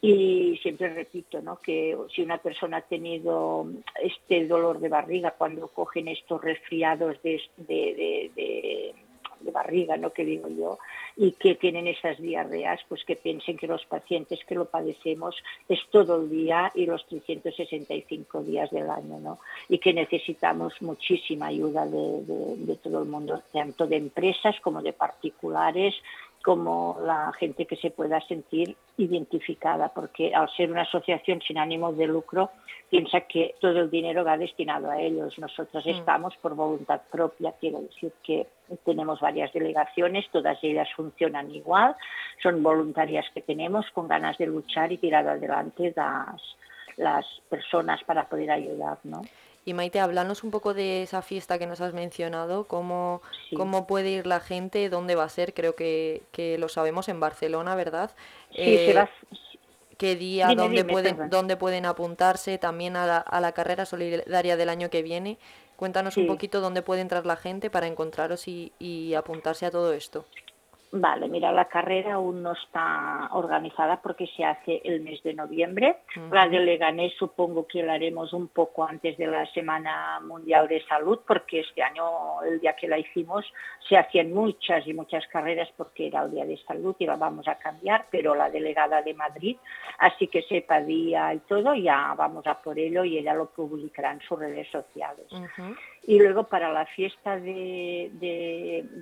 y 0.00 0.58
siempre 0.60 0.92
repito 0.92 1.40
¿no? 1.40 1.60
que 1.60 1.96
si 2.14 2.22
una 2.22 2.38
persona 2.38 2.78
ha 2.78 2.82
tenido 2.82 3.66
este 4.02 4.46
dolor 4.46 4.80
de 4.80 4.88
barriga 4.88 5.34
cuando 5.38 5.68
cogen 5.68 6.08
estos 6.08 6.42
resfriados 6.42 7.22
de, 7.22 7.40
de, 7.56 8.30
barriga, 9.50 9.96
¿no? 9.96 10.12
que 10.12 10.24
digo 10.24 10.48
yo, 10.48 10.78
y 11.16 11.32
que 11.32 11.54
tienen 11.54 11.88
esas 11.88 12.18
diarreas, 12.18 12.80
pues 12.88 13.04
que 13.04 13.16
piensen 13.16 13.56
que 13.56 13.66
los 13.66 13.84
pacientes 13.86 14.44
que 14.44 14.54
lo 14.54 14.66
padecemos 14.66 15.36
es 15.68 15.80
todo 15.90 16.20
el 16.20 16.30
día 16.30 16.70
y 16.74 16.86
los 16.86 17.06
365 17.06 18.42
días 18.42 18.70
del 18.70 18.88
año, 18.90 19.18
¿no? 19.20 19.38
Y 19.68 19.78
que 19.78 19.92
necesitamos 19.92 20.80
muchísima 20.80 21.46
ayuda 21.46 21.86
de, 21.86 22.22
de 22.56 22.76
todo 22.76 23.02
el 23.02 23.08
mundo, 23.08 23.42
tanto 23.52 23.86
de 23.86 23.96
empresas 23.96 24.60
como 24.60 24.82
de 24.82 24.92
particulares, 24.92 25.94
como 26.42 26.98
la 27.04 27.32
gente 27.38 27.66
que 27.66 27.76
se 27.76 27.90
pueda 27.90 28.20
sentir 28.22 28.76
identificada, 28.96 29.88
porque 29.88 30.34
al 30.34 30.48
ser 30.56 30.70
una 30.70 30.82
asociación 30.82 31.40
sin 31.40 31.58
ánimo 31.58 31.92
de 31.92 32.06
lucro, 32.06 32.50
piensa 32.90 33.22
que 33.22 33.54
todo 33.60 33.80
el 33.80 33.90
dinero 33.90 34.24
va 34.24 34.38
destinado 34.38 34.90
a 34.90 35.00
ellos. 35.00 35.38
Nosotros 35.38 35.84
mm. 35.84 35.90
estamos 35.90 36.36
por 36.36 36.54
voluntad 36.54 37.00
propia, 37.10 37.54
quiero 37.60 37.80
decir 37.80 38.12
que 38.22 38.46
tenemos 38.84 39.20
varias 39.20 39.52
delegaciones, 39.52 40.26
todas 40.30 40.58
ellas 40.62 40.88
funcionan 40.94 41.50
igual, 41.54 41.96
son 42.42 42.62
voluntarias 42.62 43.26
que 43.34 43.42
tenemos 43.42 43.86
con 43.92 44.08
ganas 44.08 44.38
de 44.38 44.46
luchar 44.46 44.92
y 44.92 44.98
tirar 44.98 45.26
adelante 45.28 45.92
las, 45.96 46.40
las 46.96 47.26
personas 47.48 48.02
para 48.04 48.28
poder 48.28 48.50
ayudar, 48.50 48.98
¿no? 49.04 49.22
Y 49.68 49.74
Maite, 49.74 50.00
háblanos 50.00 50.44
un 50.44 50.50
poco 50.50 50.72
de 50.72 51.02
esa 51.02 51.20
fiesta 51.20 51.58
que 51.58 51.66
nos 51.66 51.82
has 51.82 51.92
mencionado, 51.92 52.66
cómo, 52.66 53.20
cómo 53.54 53.86
puede 53.86 54.08
ir 54.08 54.26
la 54.26 54.40
gente, 54.40 54.88
dónde 54.88 55.14
va 55.14 55.24
a 55.24 55.28
ser, 55.28 55.52
creo 55.52 55.74
que, 55.74 56.22
lo 56.58 56.70
sabemos 56.70 57.10
en 57.10 57.20
Barcelona, 57.20 57.74
¿verdad? 57.74 58.12
Sí, 58.50 58.62
eh, 58.62 59.04
¿Qué 59.98 60.16
día, 60.16 60.54
dónde, 60.56 60.86
pueden, 60.86 61.28
dónde 61.28 61.58
pueden 61.58 61.84
apuntarse 61.84 62.56
también 62.56 62.96
a 62.96 63.06
la, 63.06 63.18
a 63.18 63.42
la, 63.42 63.52
carrera 63.52 63.84
solidaria 63.84 64.56
del 64.56 64.70
año 64.70 64.88
que 64.88 65.02
viene? 65.02 65.36
Cuéntanos 65.76 66.16
un 66.16 66.26
poquito 66.26 66.62
dónde 66.62 66.80
puede 66.80 67.02
entrar 67.02 67.26
la 67.26 67.36
gente 67.36 67.68
para 67.68 67.88
encontraros 67.88 68.48
y, 68.48 68.72
y 68.78 69.12
apuntarse 69.12 69.66
a 69.66 69.70
todo 69.70 69.92
esto. 69.92 70.24
Vale, 70.90 71.28
mira, 71.28 71.52
la 71.52 71.66
carrera 71.66 72.14
aún 72.14 72.42
no 72.42 72.52
está 72.52 73.28
organizada 73.32 74.00
porque 74.00 74.26
se 74.26 74.44
hace 74.44 74.80
el 74.84 75.02
mes 75.02 75.22
de 75.22 75.34
noviembre. 75.34 75.98
La 76.30 76.48
de 76.48 76.60
Leganés 76.60 77.12
supongo 77.18 77.66
que 77.66 77.82
la 77.82 77.94
haremos 77.94 78.32
un 78.32 78.48
poco 78.48 78.84
antes 78.84 79.18
de 79.18 79.26
la 79.26 79.44
Semana 79.52 80.18
Mundial 80.20 80.66
de 80.66 80.82
Salud 80.86 81.20
porque 81.26 81.60
este 81.60 81.82
año, 81.82 82.42
el 82.42 82.60
día 82.60 82.74
que 82.74 82.88
la 82.88 82.98
hicimos, 82.98 83.44
se 83.86 83.98
hacían 83.98 84.32
muchas 84.32 84.86
y 84.86 84.94
muchas 84.94 85.26
carreras 85.26 85.68
porque 85.76 86.06
era 86.06 86.22
el 86.22 86.30
Día 86.30 86.46
de 86.46 86.56
Salud 86.64 86.96
y 86.98 87.06
la 87.06 87.16
vamos 87.16 87.46
a 87.48 87.56
cambiar, 87.56 88.06
pero 88.10 88.34
la 88.34 88.48
delegada 88.48 89.02
de 89.02 89.12
Madrid, 89.12 89.58
así 89.98 90.28
que 90.28 90.42
sepa 90.42 90.80
día 90.80 91.34
y 91.34 91.40
todo, 91.40 91.74
ya 91.74 92.14
vamos 92.16 92.46
a 92.46 92.62
por 92.62 92.78
ello 92.78 93.04
y 93.04 93.18
ella 93.18 93.34
lo 93.34 93.50
publicará 93.50 94.12
en 94.12 94.20
sus 94.20 94.38
redes 94.38 94.68
sociales. 94.70 95.26
Y 96.04 96.18
luego 96.18 96.44
para 96.44 96.72
la 96.72 96.86
fiesta 96.86 97.38
de, 97.38 98.10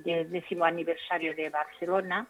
del 0.04 0.30
décimo 0.30 0.64
aniversario 0.64 1.34
de 1.34 1.50
Barcelona, 1.50 2.26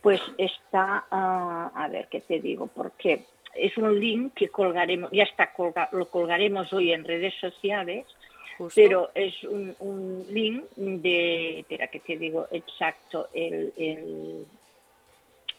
pues 0.00 0.20
está, 0.38 1.04
ah, 1.10 1.70
a 1.74 1.88
ver 1.88 2.08
qué 2.08 2.20
te 2.20 2.40
digo, 2.40 2.68
porque 2.68 3.24
es 3.54 3.76
un 3.76 3.98
link 3.98 4.34
que 4.34 4.48
colgaremos, 4.48 5.10
ya 5.12 5.24
está, 5.24 5.52
lo 5.92 6.08
colgaremos 6.08 6.72
hoy 6.72 6.92
en 6.92 7.04
redes 7.04 7.34
sociales, 7.40 8.06
pero 8.74 9.10
es 9.14 9.42
un, 9.44 10.24
link 10.30 10.64
de, 10.76 11.60
espera 11.60 11.88
que 11.88 12.00
te 12.00 12.16
digo 12.16 12.46
exacto 12.50 13.28
el, 13.32 13.72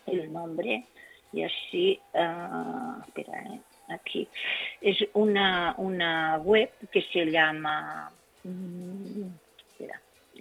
el, 0.06 0.32
nombre, 0.32 0.86
y 1.34 1.44
así, 1.44 2.00
uh, 2.13 3.01
espera, 3.08 3.41
eh, 3.44 3.60
aquí, 3.89 4.27
es 4.82 4.98
una, 5.13 5.74
una 5.77 6.38
web 6.38 6.70
que 6.91 7.01
se 7.01 7.25
llama... 7.25 8.12
Mm, 8.44 9.30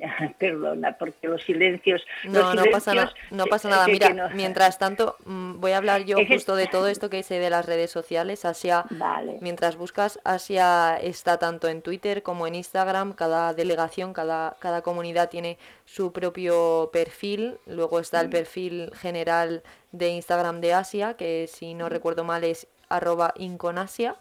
perdona, 0.39 0.97
porque 0.99 1.29
los 1.29 1.43
silencios... 1.43 2.03
No, 2.25 2.55
no, 2.55 2.65
pasa 2.71 3.13
no 3.31 3.47
pasa 3.47 3.69
nada. 3.69 3.87
Mira, 3.87 4.31
mientras 4.35 4.79
tanto, 4.79 5.17
mm, 5.25 5.61
voy 5.61 5.73
a 5.73 5.79
hablar 5.79 6.05
yo 6.05 6.17
justo 6.27 6.57
de 6.57 6.67
todo 6.67 6.89
esto 6.89 7.11
que 7.11 7.19
hice 7.19 7.39
de 7.39 7.51
las 7.51 7.67
redes 7.67 7.91
sociales. 7.91 8.45
Asia, 8.45 8.85
mientras 9.41 9.77
buscas, 9.77 10.21
Asia 10.25 10.97
está 10.97 11.39
tanto 11.39 11.69
en 11.69 11.83
Twitter 11.83 12.23
como 12.23 12.47
en 12.47 12.55
Instagram. 12.55 13.13
Cada 13.13 13.55
delegación, 13.55 14.13
cada, 14.13 14.57
cada 14.59 14.83
comunidad 14.83 15.31
tiene 15.31 15.59
su 15.85 16.13
propio 16.13 16.91
perfil. 16.93 17.59
Luego 17.67 18.01
está 18.01 18.21
el 18.21 18.29
mm. 18.29 18.33
perfil 18.33 18.91
general 18.95 19.63
de 19.93 20.11
Instagram 20.11 20.61
de 20.61 20.75
Asia, 20.75 21.15
que 21.15 21.47
si 21.49 21.75
no 21.75 21.89
recuerdo 21.89 22.25
mal 22.25 22.45
es 22.45 22.67
arroba 22.89 23.33
inconasia. 23.37 24.17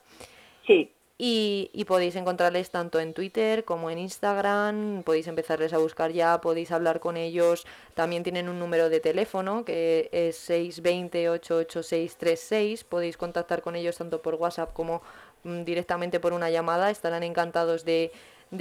Sí. 0.66 0.92
Y, 1.22 1.84
podéis 1.86 2.16
encontrarles 2.16 2.72
tanto 2.72 3.02
en 3.02 3.14
Twitter 3.14 3.66
como 3.66 3.92
en 3.92 4.00
Instagram, 4.00 5.04
podéis 5.04 5.28
empezarles 5.28 5.74
a 5.74 5.78
buscar 5.78 6.14
ya, 6.14 6.40
podéis 6.40 6.72
hablar 6.72 7.02
con 7.02 7.18
ellos, 7.18 7.68
también 7.94 8.24
tienen 8.24 8.48
un 8.48 8.58
número 8.58 8.88
de 8.88 9.02
teléfono 9.02 9.66
que 9.66 10.08
es 10.14 10.50
620-88636, 10.50 12.86
podéis 12.86 13.18
contactar 13.18 13.62
con 13.62 13.76
ellos 13.76 13.98
tanto 13.98 14.22
por 14.22 14.36
WhatsApp 14.36 14.72
como 14.72 15.02
mm, 15.44 15.64
directamente 15.64 16.22
por 16.22 16.32
una 16.32 16.50
llamada, 16.50 16.90
estarán 16.90 17.24
encantados 17.24 17.84
de, 17.84 18.14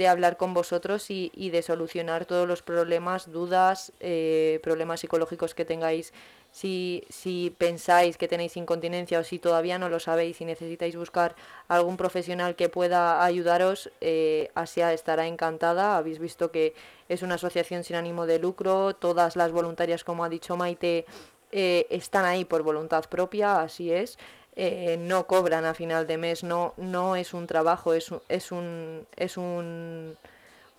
hablar 0.05 0.35
con 0.35 0.53
vosotros 0.53 1.09
y, 1.09 1.49
de 1.51 1.61
solucionar 1.61 2.25
todos 2.25 2.45
los 2.45 2.61
problemas, 2.61 3.31
dudas, 3.31 3.93
eh, 4.01 4.59
problemas 4.63 4.99
psicológicos 4.99 5.55
que 5.55 5.63
tengáis 5.63 6.11
si, 6.51 7.03
si 7.09 7.55
pensáis 7.57 8.17
que 8.17 8.27
tenéis 8.27 8.57
incontinencia 8.57 9.19
o 9.19 9.23
si 9.23 9.39
todavía 9.39 9.77
no 9.77 9.89
lo 9.89 9.99
sabéis 9.99 10.41
y 10.41 10.45
necesitáis 10.45 10.95
buscar 10.95 11.35
algún 11.67 11.97
profesional 11.97 12.55
que 12.55 12.69
pueda 12.69 13.23
ayudaros, 13.23 13.91
eh, 14.01 14.49
Asia 14.55 14.93
estará 14.93 15.27
encantada. 15.27 15.97
Habéis 15.97 16.19
visto 16.19 16.51
que 16.51 16.73
es 17.07 17.21
una 17.21 17.35
asociación 17.35 17.83
sin 17.83 17.95
ánimo 17.95 18.25
de 18.25 18.39
lucro, 18.39 18.95
todas 18.95 19.35
las 19.35 19.51
voluntarias, 19.51 20.03
como 20.03 20.23
ha 20.23 20.29
dicho 20.29 20.57
Maite, 20.57 21.05
eh, 21.51 21.87
están 21.89 22.25
ahí 22.25 22.45
por 22.45 22.63
voluntad 22.63 23.05
propia, 23.09 23.61
así 23.61 23.91
es. 23.91 24.17
Eh, 24.55 24.97
no 24.99 25.25
cobran 25.27 25.65
a 25.65 25.73
final 25.73 26.05
de 26.07 26.17
mes, 26.17 26.43
no, 26.43 26.73
no 26.77 27.15
es 27.15 27.33
un 27.33 27.47
trabajo, 27.47 27.93
es, 27.93 28.11
es 28.27 28.51
un, 28.51 29.07
es 29.15 29.37
un 29.37 30.17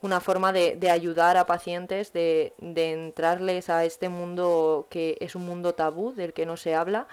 una 0.02 0.20
forma 0.20 0.52
de, 0.52 0.76
de 0.76 0.90
ayudar 0.90 1.36
a 1.36 1.46
pacientes, 1.46 2.12
de, 2.12 2.54
de, 2.58 2.92
entrarles 2.92 3.68
a 3.68 3.84
este 3.84 4.08
mundo 4.08 4.86
que 4.90 5.16
es 5.20 5.34
un 5.34 5.44
mundo 5.44 5.74
tabú, 5.74 6.14
del 6.14 6.32
que 6.32 6.46
no 6.46 6.56
se 6.56 6.74
habla. 6.74 7.06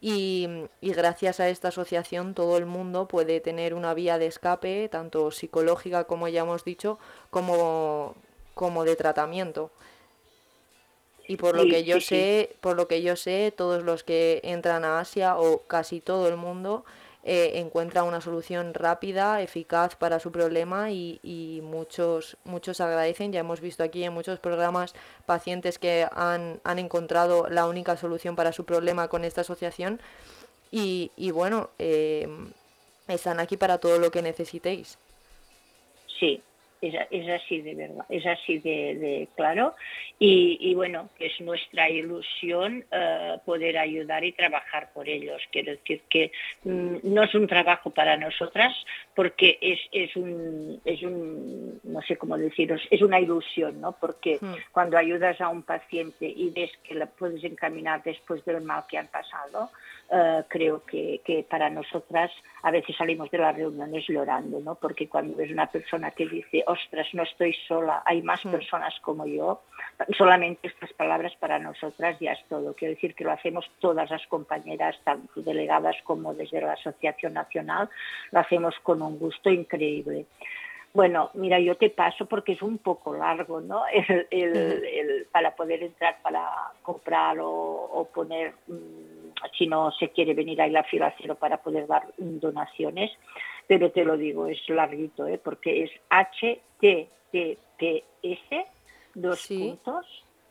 Y, 0.00 0.48
y, 0.80 0.92
gracias 0.92 1.40
a 1.40 1.48
esta 1.48 1.68
asociación 1.68 2.34
todo 2.34 2.56
el 2.56 2.66
mundo 2.66 3.08
puede 3.08 3.40
tener 3.40 3.74
una 3.74 3.94
vía 3.94 4.18
de 4.18 4.26
escape, 4.26 4.88
tanto 4.88 5.32
psicológica 5.32 6.04
como 6.04 6.28
ya 6.28 6.42
hemos 6.42 6.64
dicho, 6.64 7.00
como, 7.30 8.14
como 8.54 8.84
de 8.84 8.94
tratamiento. 8.94 9.72
Y 11.26 11.36
por 11.36 11.56
lo 11.56 11.64
que 11.64 11.84
yo 11.84 12.00
sé, 12.00 12.56
por 12.60 12.76
lo 12.76 12.88
que 12.88 13.02
yo 13.02 13.16
sé, 13.16 13.52
todos 13.54 13.82
los 13.82 14.02
que 14.02 14.40
entran 14.44 14.84
a 14.84 15.00
Asia 15.00 15.36
o 15.36 15.62
casi 15.66 16.00
todo 16.00 16.28
el 16.28 16.36
mundo 16.36 16.84
eh, 17.24 17.52
encuentra 17.56 18.04
una 18.04 18.20
solución 18.20 18.74
rápida, 18.74 19.42
eficaz 19.42 19.96
para 19.96 20.20
su 20.20 20.30
problema 20.32 20.90
y, 20.90 21.60
muchos, 21.62 22.36
muchos 22.44 22.80
agradecen. 22.80 23.32
Ya 23.32 23.40
hemos 23.40 23.60
visto 23.60 23.82
aquí 23.82 24.04
en 24.04 24.12
muchos 24.12 24.38
programas 24.38 24.94
pacientes 25.26 25.78
que 25.78 26.06
han, 26.12 26.60
encontrado 26.64 27.48
la 27.48 27.66
única 27.66 27.96
solución 27.96 28.36
para 28.36 28.52
su 28.52 28.64
problema 28.64 29.08
con 29.08 29.24
esta 29.24 29.40
asociación 29.40 30.00
y, 30.70 31.30
bueno, 31.32 31.70
eh, 31.78 32.28
están 33.08 33.40
aquí 33.40 33.56
para 33.56 33.78
todo 33.78 33.98
lo 33.98 34.10
que 34.10 34.22
necesitéis. 34.22 34.98
Sí, 36.18 36.42
es, 36.80 36.94
es, 37.10 37.28
así 37.28 37.60
de 37.60 37.74
verdad, 37.74 38.04
es 38.08 38.24
así 38.26 38.58
de, 38.58 39.28
claro. 39.36 39.74
Y, 40.18 40.74
bueno, 40.74 41.10
es 41.18 41.40
nuestra 41.40 41.88
ilusión 41.88 42.84
eh, 42.90 43.36
poder 43.44 43.78
ayudar 43.78 44.24
y 44.24 44.32
trabajar 44.32 44.90
por 44.92 45.08
ellos. 45.08 45.40
Quiero 45.52 45.72
decir 45.72 46.02
que 46.08 46.32
mm, 46.64 46.96
no 47.02 47.22
es 47.22 47.34
un 47.34 47.46
trabajo 47.46 47.90
para 47.90 48.16
nosotras 48.16 48.74
porque 49.14 49.58
es, 49.60 49.80
es, 49.92 50.16
un, 50.16 50.80
es 50.84 51.02
un, 51.02 51.80
no 51.84 52.02
sé 52.02 52.16
cómo 52.16 52.36
deciros, 52.36 52.80
es 52.90 53.02
una 53.02 53.20
ilusión, 53.20 53.80
¿no? 53.80 53.92
Porque 53.92 54.38
hmm. 54.40 54.54
cuando 54.72 54.96
ayudas 54.96 55.40
a 55.40 55.48
un 55.48 55.62
paciente 55.62 56.26
y 56.26 56.50
ves 56.50 56.70
que 56.84 56.94
la 56.94 57.06
puedes 57.06 57.42
encaminar 57.44 58.02
después 58.02 58.44
del 58.44 58.62
mal 58.62 58.84
que 58.88 58.98
han 58.98 59.08
pasado, 59.08 59.70
eh, 60.10 60.42
creo 60.48 60.84
que, 60.84 61.20
que, 61.22 61.42
para 61.42 61.68
nosotras 61.68 62.30
a 62.62 62.70
veces 62.70 62.96
salimos 62.96 63.30
de 63.30 63.38
las 63.38 63.54
reuniones 63.54 64.06
llorando, 64.08 64.58
¿no? 64.60 64.74
Porque 64.74 65.06
cuando 65.06 65.36
ves 65.36 65.50
una 65.50 65.66
persona 65.66 66.12
que 66.12 66.26
dice, 66.26 66.64
ostras, 66.68 67.08
no 67.14 67.22
estoy 67.22 67.54
sola, 67.66 68.02
hay 68.04 68.22
más 68.22 68.44
mm. 68.44 68.50
personas 68.50 68.94
como 69.00 69.26
yo, 69.26 69.62
solamente 70.16 70.68
estas 70.68 70.92
palabras 70.92 71.34
para 71.40 71.58
nosotras 71.58 72.16
ya 72.20 72.32
es 72.32 72.44
todo. 72.48 72.74
Quiero 72.74 72.94
decir 72.94 73.14
que 73.14 73.24
lo 73.24 73.32
hacemos 73.32 73.68
todas 73.80 74.10
las 74.10 74.26
compañeras, 74.26 74.96
tanto 75.02 75.40
delegadas 75.40 75.96
como 76.04 76.34
desde 76.34 76.60
la 76.60 76.74
Asociación 76.74 77.34
Nacional, 77.34 77.88
lo 78.30 78.40
hacemos 78.40 78.74
con 78.82 79.02
un 79.02 79.18
gusto 79.18 79.50
increíble. 79.50 80.26
Bueno, 80.94 81.30
mira, 81.34 81.60
yo 81.60 81.76
te 81.76 81.90
paso 81.90 82.26
porque 82.26 82.52
es 82.52 82.62
un 82.62 82.78
poco 82.78 83.14
largo, 83.14 83.60
¿no? 83.60 83.82
El, 84.30 85.26
para 85.30 85.54
poder 85.54 85.82
entrar, 85.82 86.18
para 86.22 86.50
comprar 86.82 87.36
o, 87.40 88.08
poner, 88.12 88.54
mm, 88.66 89.07
si 89.56 89.66
no 89.66 89.90
se 89.92 90.10
quiere 90.10 90.34
venir 90.34 90.60
ahí 90.60 90.70
la 90.70 90.84
fila 90.84 91.14
cero 91.18 91.36
para 91.36 91.58
poder 91.58 91.86
dar 91.86 92.06
donaciones, 92.16 93.10
pero 93.66 93.90
te 93.90 94.04
lo 94.04 94.16
digo, 94.16 94.46
es 94.46 94.58
larguito, 94.68 95.26
¿eh? 95.26 95.38
Porque 95.38 95.84
es 95.84 95.90
HTTPS, 96.10 96.80
dos 99.14 99.46
puntos, 99.46 100.06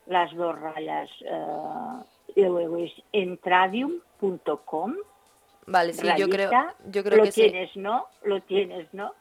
las 0.06 0.34
dos 0.36 0.60
rayas, 0.60 1.10
eh, 1.22 2.04
y 2.36 2.44
luego 2.44 2.78
es 2.78 2.92
entradium.com. 3.12 4.96
Vale, 5.66 5.94
sí, 5.94 6.08
yo 6.18 6.30
creo, 6.30 6.50
yo 6.86 7.04
creo 7.04 7.18
lo 7.18 7.24
que 7.26 7.32
tienes, 7.32 7.76
¿no? 7.76 8.08
Lo 8.24 8.42
tienes, 8.42 8.94
¿no? 8.94 9.14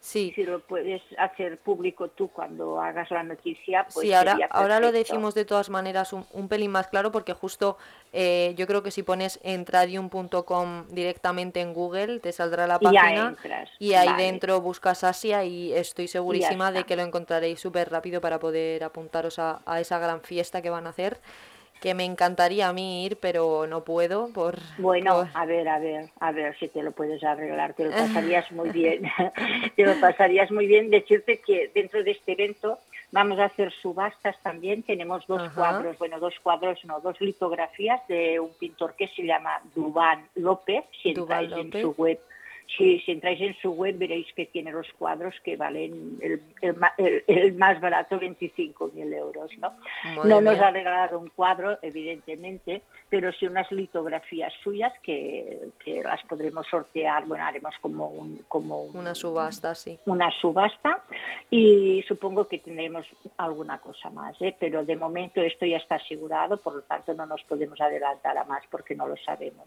Sí. 0.00 0.32
Si 0.34 0.44
lo 0.44 0.60
puedes 0.60 1.02
hacer 1.18 1.58
público 1.58 2.08
tú 2.08 2.28
cuando 2.28 2.80
hagas 2.80 3.10
la 3.10 3.22
noticia, 3.22 3.86
pues. 3.92 4.06
Sí, 4.06 4.14
ahora, 4.14 4.38
ahora 4.48 4.80
lo 4.80 4.92
decimos 4.92 5.34
de 5.34 5.44
todas 5.44 5.68
maneras 5.68 6.14
un, 6.14 6.48
pelín 6.48 6.70
más 6.70 6.88
claro, 6.88 7.12
porque 7.12 7.34
justo 7.34 7.76
eh, 8.14 8.54
yo 8.56 8.66
creo 8.66 8.82
que 8.82 8.90
si 8.90 9.02
pones 9.02 9.38
entradium.com 9.42 10.86
directamente 10.88 11.60
en 11.60 11.74
Google, 11.74 12.20
te 12.20 12.32
saldrá 12.32 12.66
la 12.66 12.78
página 12.78 13.36
y, 13.78 13.92
ahí 13.92 14.08
dentro 14.16 14.62
buscas 14.62 15.04
Asia 15.04 15.44
y 15.44 15.74
estoy 15.74 16.08
segurísima 16.08 16.72
de 16.72 16.84
que 16.84 16.96
lo 16.96 17.02
encontraréis 17.02 17.60
súper 17.60 17.90
rápido 17.90 18.22
para 18.22 18.40
poder 18.40 18.84
apuntaros 18.84 19.38
a, 19.38 19.60
a 19.66 19.80
esa 19.80 19.98
gran 19.98 20.22
fiesta 20.22 20.62
que 20.62 20.70
van 20.70 20.86
a 20.86 20.90
hacer 20.90 21.20
que 21.80 21.94
me 21.94 22.04
encantaría 22.04 22.68
a 22.68 22.72
mí 22.72 23.04
ir, 23.04 23.16
pero 23.16 23.66
no 23.66 23.84
puedo 23.84 24.28
por... 24.32 24.58
Bueno, 24.78 25.28
a 25.32 25.46
ver, 25.46 25.68
a 25.68 25.78
ver, 25.78 26.10
a 26.20 26.32
ver 26.32 26.56
si 26.58 26.68
te 26.68 26.82
lo 26.82 26.92
puedes 26.92 27.22
arreglar, 27.24 27.74
te 27.74 27.84
lo 27.84 27.90
pasarías 27.96 28.50
muy 28.52 28.70
bien, 28.70 29.02
te 29.76 29.86
lo 29.86 29.98
pasarías 30.00 30.50
muy 30.50 30.66
bien. 30.66 30.90
Decirte 30.90 31.40
que 31.40 31.70
dentro 31.74 32.04
de 32.04 32.12
este 32.12 32.32
evento 32.32 32.78
vamos 33.12 33.38
a 33.38 33.46
hacer 33.46 33.72
subastas 33.72 34.36
también, 34.42 34.82
tenemos 34.82 35.26
dos 35.26 35.50
cuadros, 35.52 35.98
bueno, 35.98 36.20
dos 36.20 36.34
cuadros, 36.42 36.84
no, 36.84 37.00
dos 37.00 37.20
litografías 37.20 38.06
de 38.08 38.38
un 38.38 38.50
pintor 38.54 38.94
que 38.94 39.08
se 39.08 39.22
llama 39.22 39.60
Dubán 39.74 40.26
López, 40.36 40.84
si 41.02 41.10
entráis 41.10 41.50
en 41.52 41.72
su 41.72 41.92
web 41.92 42.20
si, 42.76 43.02
entráis 43.06 43.40
en 43.40 43.56
su 43.60 43.72
web 43.72 43.98
veréis 43.98 44.26
que 44.34 44.46
tiene 44.46 44.72
los 44.72 44.86
cuadros 44.98 45.34
que 45.44 45.56
valen 45.56 46.18
el, 46.20 46.42
el, 47.26 47.54
más 47.54 47.80
barato 47.80 48.18
25.000 48.20 49.14
euros. 49.14 49.50
¿no? 49.58 49.74
no 50.24 50.40
nos 50.40 50.58
ha 50.60 50.70
regalado 50.70 51.18
un 51.18 51.28
cuadro, 51.30 51.78
evidentemente, 51.82 52.82
pero 53.08 53.32
sí 53.32 53.46
unas 53.46 53.70
litografías 53.72 54.52
suyas 54.62 54.92
que, 55.02 55.70
que 55.84 56.02
las 56.02 56.22
podremos 56.24 56.66
sortear. 56.68 57.26
Bueno, 57.26 57.44
haremos 57.44 57.74
como, 57.80 58.08
un, 58.08 58.44
como 58.48 58.82
una 58.84 59.14
subasta, 59.14 59.74
sí. 59.74 59.98
Una 60.06 60.30
subasta 60.30 61.02
y 61.50 62.02
supongo 62.06 62.46
que 62.46 62.58
tendremos 62.58 63.06
alguna 63.36 63.78
cosa 63.78 64.10
más, 64.10 64.40
¿eh? 64.40 64.54
pero 64.58 64.84
de 64.84 64.96
momento 64.96 65.40
esto 65.40 65.66
ya 65.66 65.78
está 65.78 65.96
asegurado, 65.96 66.56
por 66.58 66.74
lo 66.76 66.82
tanto 66.82 67.14
no 67.14 67.26
nos 67.26 67.42
podemos 67.44 67.80
adelantar 67.80 68.36
a 68.38 68.44
más 68.44 68.62
porque 68.70 68.94
no 68.94 69.06
lo 69.06 69.16
sabemos. 69.16 69.66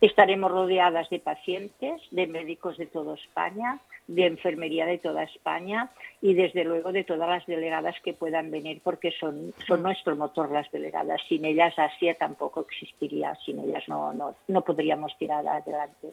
Estaremos 0.00 0.50
rodeadas 0.50 1.10
de 1.10 1.18
pacientes, 1.18 2.00
de 2.12 2.26
médicos 2.26 2.76
de 2.76 2.86
toda 2.86 3.14
España, 3.14 3.80
de 4.06 4.26
enfermería 4.26 4.86
de 4.86 4.98
toda 4.98 5.24
España 5.24 5.90
y 6.22 6.34
desde 6.34 6.64
luego 6.64 6.92
de 6.92 7.04
todas 7.04 7.28
las 7.28 7.46
delegadas 7.46 7.96
que 8.04 8.14
puedan 8.14 8.50
venir 8.50 8.80
porque 8.82 9.12
son, 9.18 9.52
son 9.66 9.82
nuestro 9.82 10.14
motor 10.14 10.50
las 10.50 10.70
delegadas. 10.70 11.20
Sin 11.28 11.44
ellas 11.44 11.74
Asia 11.78 12.14
tampoco 12.14 12.60
existiría, 12.60 13.36
sin 13.44 13.58
ellas 13.58 13.84
no, 13.88 14.12
no, 14.12 14.36
no 14.46 14.62
podríamos 14.62 15.16
tirar 15.18 15.46
adelante. 15.46 16.12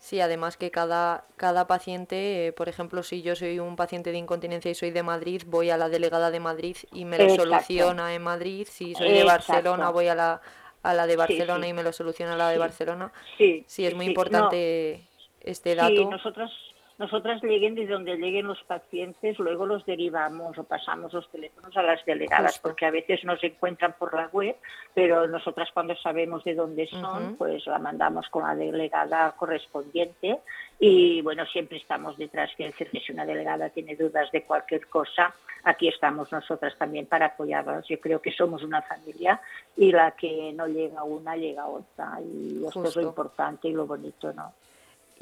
Sí, 0.00 0.20
además 0.20 0.56
que 0.56 0.70
cada, 0.70 1.24
cada 1.36 1.66
paciente, 1.66 2.46
eh, 2.46 2.52
por 2.52 2.70
ejemplo, 2.70 3.02
si 3.02 3.20
yo 3.20 3.36
soy 3.36 3.58
un 3.58 3.76
paciente 3.76 4.12
de 4.12 4.18
incontinencia 4.18 4.70
y 4.70 4.74
soy 4.74 4.90
de 4.90 5.02
Madrid, 5.02 5.42
voy 5.46 5.68
a 5.68 5.76
la 5.76 5.90
delegada 5.90 6.30
de 6.30 6.40
Madrid 6.40 6.76
y 6.92 7.04
me 7.04 7.18
lo 7.18 7.28
soluciona 7.28 8.14
en 8.14 8.22
Madrid. 8.22 8.66
Si 8.70 8.94
soy 8.94 9.12
de 9.12 9.24
Barcelona, 9.24 9.90
voy 9.90 10.08
a 10.08 10.14
la, 10.14 10.40
a 10.82 10.94
la 10.94 11.06
de 11.06 11.16
Barcelona 11.16 11.68
y 11.68 11.72
me 11.72 11.82
lo 11.82 11.92
soluciona 11.92 12.36
la 12.36 12.50
de 12.50 12.58
Barcelona. 12.58 13.12
Sí, 13.38 13.64
sí, 13.66 13.86
es 13.86 13.94
muy 13.94 14.06
importante 14.06 15.02
este 15.40 15.74
dato. 15.74 16.10
nosotros 16.10 16.50
nosotras 17.00 17.42
lleguen 17.42 17.74
de 17.74 17.86
donde 17.86 18.18
lleguen 18.18 18.46
los 18.46 18.62
pacientes, 18.64 19.38
luego 19.38 19.64
los 19.64 19.86
derivamos 19.86 20.58
o 20.58 20.64
pasamos 20.64 21.10
los 21.14 21.26
teléfonos 21.30 21.74
a 21.74 21.82
las 21.82 22.04
delegadas, 22.04 22.58
porque 22.58 22.84
a 22.84 22.90
veces 22.90 23.24
nos 23.24 23.42
encuentran 23.42 23.94
por 23.98 24.12
la 24.12 24.26
web, 24.26 24.54
pero 24.92 25.26
nosotras 25.26 25.70
cuando 25.72 25.96
sabemos 25.96 26.44
de 26.44 26.54
dónde 26.54 26.86
son, 26.88 27.36
pues 27.36 27.66
la 27.66 27.78
mandamos 27.78 28.28
con 28.28 28.42
la 28.42 28.54
delegada 28.54 29.32
correspondiente 29.32 30.40
y 30.78 31.22
bueno, 31.22 31.46
siempre 31.46 31.78
estamos 31.78 32.18
detrás, 32.18 32.50
que 32.54 32.66
decir 32.66 32.90
que 32.90 33.00
si 33.00 33.12
una 33.12 33.24
delegada 33.24 33.70
tiene 33.70 33.96
dudas 33.96 34.30
de 34.30 34.42
cualquier 34.42 34.86
cosa, 34.86 35.34
aquí 35.64 35.88
estamos 35.88 36.30
nosotras 36.30 36.76
también 36.76 37.06
para 37.06 37.26
apoyarlas. 37.26 37.88
Yo 37.88 37.98
creo 37.98 38.20
que 38.20 38.32
somos 38.32 38.62
una 38.62 38.82
familia 38.82 39.40
y 39.74 39.90
la 39.90 40.10
que 40.10 40.52
no 40.54 40.66
llega 40.66 41.02
una, 41.02 41.34
llega 41.34 41.66
otra 41.66 42.20
y 42.20 42.62
esto 42.66 42.84
es 42.84 42.96
lo 42.96 43.02
importante 43.02 43.68
y 43.68 43.72
lo 43.72 43.86
bonito, 43.86 44.34
¿no? 44.34 44.52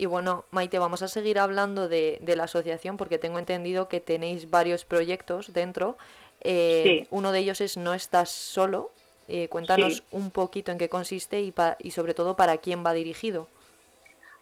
Y 0.00 0.07
bueno, 0.07 0.45
Maite, 0.52 0.78
vamos 0.78 1.02
a 1.02 1.09
seguir 1.09 1.40
hablando 1.40 1.88
de, 1.88 2.21
la 2.25 2.45
asociación 2.45 2.97
porque 2.97 3.19
tengo 3.19 3.40
entendido 3.40 3.88
que 3.88 4.00
tenéis 4.00 4.49
varios 4.49 4.85
proyectos 4.85 5.52
dentro. 5.52 5.99
Eh, 6.40 7.09
uno 7.11 7.33
de 7.33 7.40
ellos 7.40 7.61
es 7.61 7.76
No 7.76 7.95
estás 7.95 8.31
solo. 8.31 8.93
Eh, 9.26 9.49
cuéntanos 9.49 10.05
un 10.12 10.31
poquito 10.31 10.71
en 10.71 10.78
qué 10.78 10.88
consiste 10.88 11.40
y, 11.43 11.52
y 11.81 11.90
sobre 11.90 12.14
todo 12.14 12.37
para 12.37 12.59
quién 12.59 12.87
va 12.87 12.93
dirigido. 12.93 13.49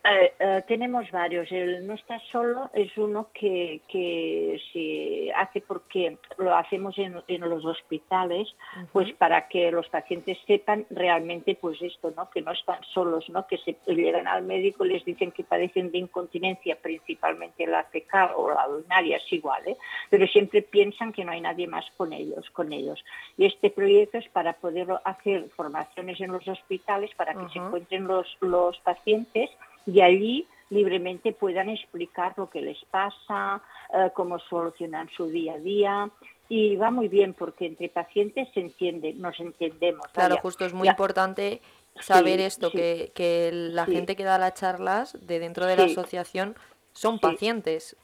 Eh, 0.09 0.33
eh, 0.39 0.63
tenemos 0.69 1.11
varios. 1.11 1.51
El 1.51 1.85
no 1.85 1.95
está 1.95 2.21
solo 2.31 2.71
es 2.73 2.97
uno 2.97 3.29
que, 3.35 3.81
que 3.89 4.61
se 4.73 5.33
hace 5.33 5.61
porque 5.61 6.19
lo 6.39 6.55
hacemos 6.55 6.97
en, 6.99 7.41
los 7.41 7.65
hospitales, 7.65 8.55
pues 8.93 9.13
para 9.15 9.49
que 9.49 9.71
los 9.73 9.89
pacientes 9.89 10.39
sepan 10.47 10.87
realmente, 10.91 11.57
pues 11.61 11.83
esto, 11.83 12.13
¿no? 12.17 12.31
Que 12.31 12.41
no 12.41 12.53
están 12.53 12.83
solos, 12.85 13.29
¿no? 13.31 13.49
Que 13.49 13.59
se 13.59 13.77
llegan 13.87 14.29
al 14.29 14.45
médico 14.45 14.85
y 14.85 14.91
les 14.91 15.05
dicen 15.05 15.33
que 15.33 15.43
padecen 15.43 15.91
de 15.91 15.99
incontinencia, 15.99 16.77
principalmente 16.77 17.67
la 17.67 17.83
fecal 17.85 18.31
o 18.37 18.51
la 18.51 18.69
urinaria, 18.69 19.17
es 19.17 19.33
igual, 19.33 19.63
¿eh? 19.67 19.77
Pero 20.09 20.27
siempre 20.29 20.63
piensan 20.63 21.13
que 21.13 21.25
no 21.25 21.33
hay 21.33 21.41
nadie 21.41 21.67
más 21.67 21.85
con 21.97 22.13
ellos, 22.13 22.49
con 22.51 22.73
ellos. 22.73 23.05
Y 23.37 23.47
este 23.47 23.71
proyecto 23.71 24.19
es 24.19 24.29
para 24.29 24.53
poder 24.53 24.87
hacer 25.05 25.49
formaciones 25.51 26.21
en 26.21 26.31
los 26.31 26.47
hospitales 26.47 27.11
para 27.17 27.35
que 27.35 27.49
se 27.53 27.59
encuentren 27.59 28.07
los, 28.07 28.37
los 28.41 28.79
pacientes 28.81 29.51
y 29.87 30.01
allí 30.01 30.47
libremente 30.71 31.33
puedan 31.33 31.69
explicar 31.69 32.35
lo 32.37 32.51
que 32.51 32.61
les 32.61 32.79
pasa, 32.87 33.63
eh, 33.93 34.11
cómo 34.15 34.39
solucionan 34.39 35.09
su 35.17 35.27
día 35.27 35.55
a 35.55 35.59
día. 35.59 36.11
Y 36.49 36.77
va 36.77 36.91
muy 36.91 37.09
bien 37.09 37.35
porque 37.35 37.67
entre 37.67 37.89
pacientes 37.89 38.49
se 38.55 38.61
entiende, 38.61 39.13
nos 39.15 39.39
entendemos. 39.41 40.07
Claro, 40.13 40.37
justo 40.41 40.65
es 40.65 40.73
muy 40.73 40.89
importante 40.89 41.61
saber 42.01 42.41
esto, 42.41 42.71
Que, 42.71 43.11
que, 43.15 43.51
la 43.53 43.85
gente 43.87 44.17
que 44.17 44.25
da 44.25 44.39
las 44.39 44.55
charlas 44.55 45.17
de 45.27 45.39
dentro 45.41 45.67
de 45.67 45.77
la 45.77 45.85
asociación 45.85 46.55
son 46.93 47.19
pacientes. 47.19 47.97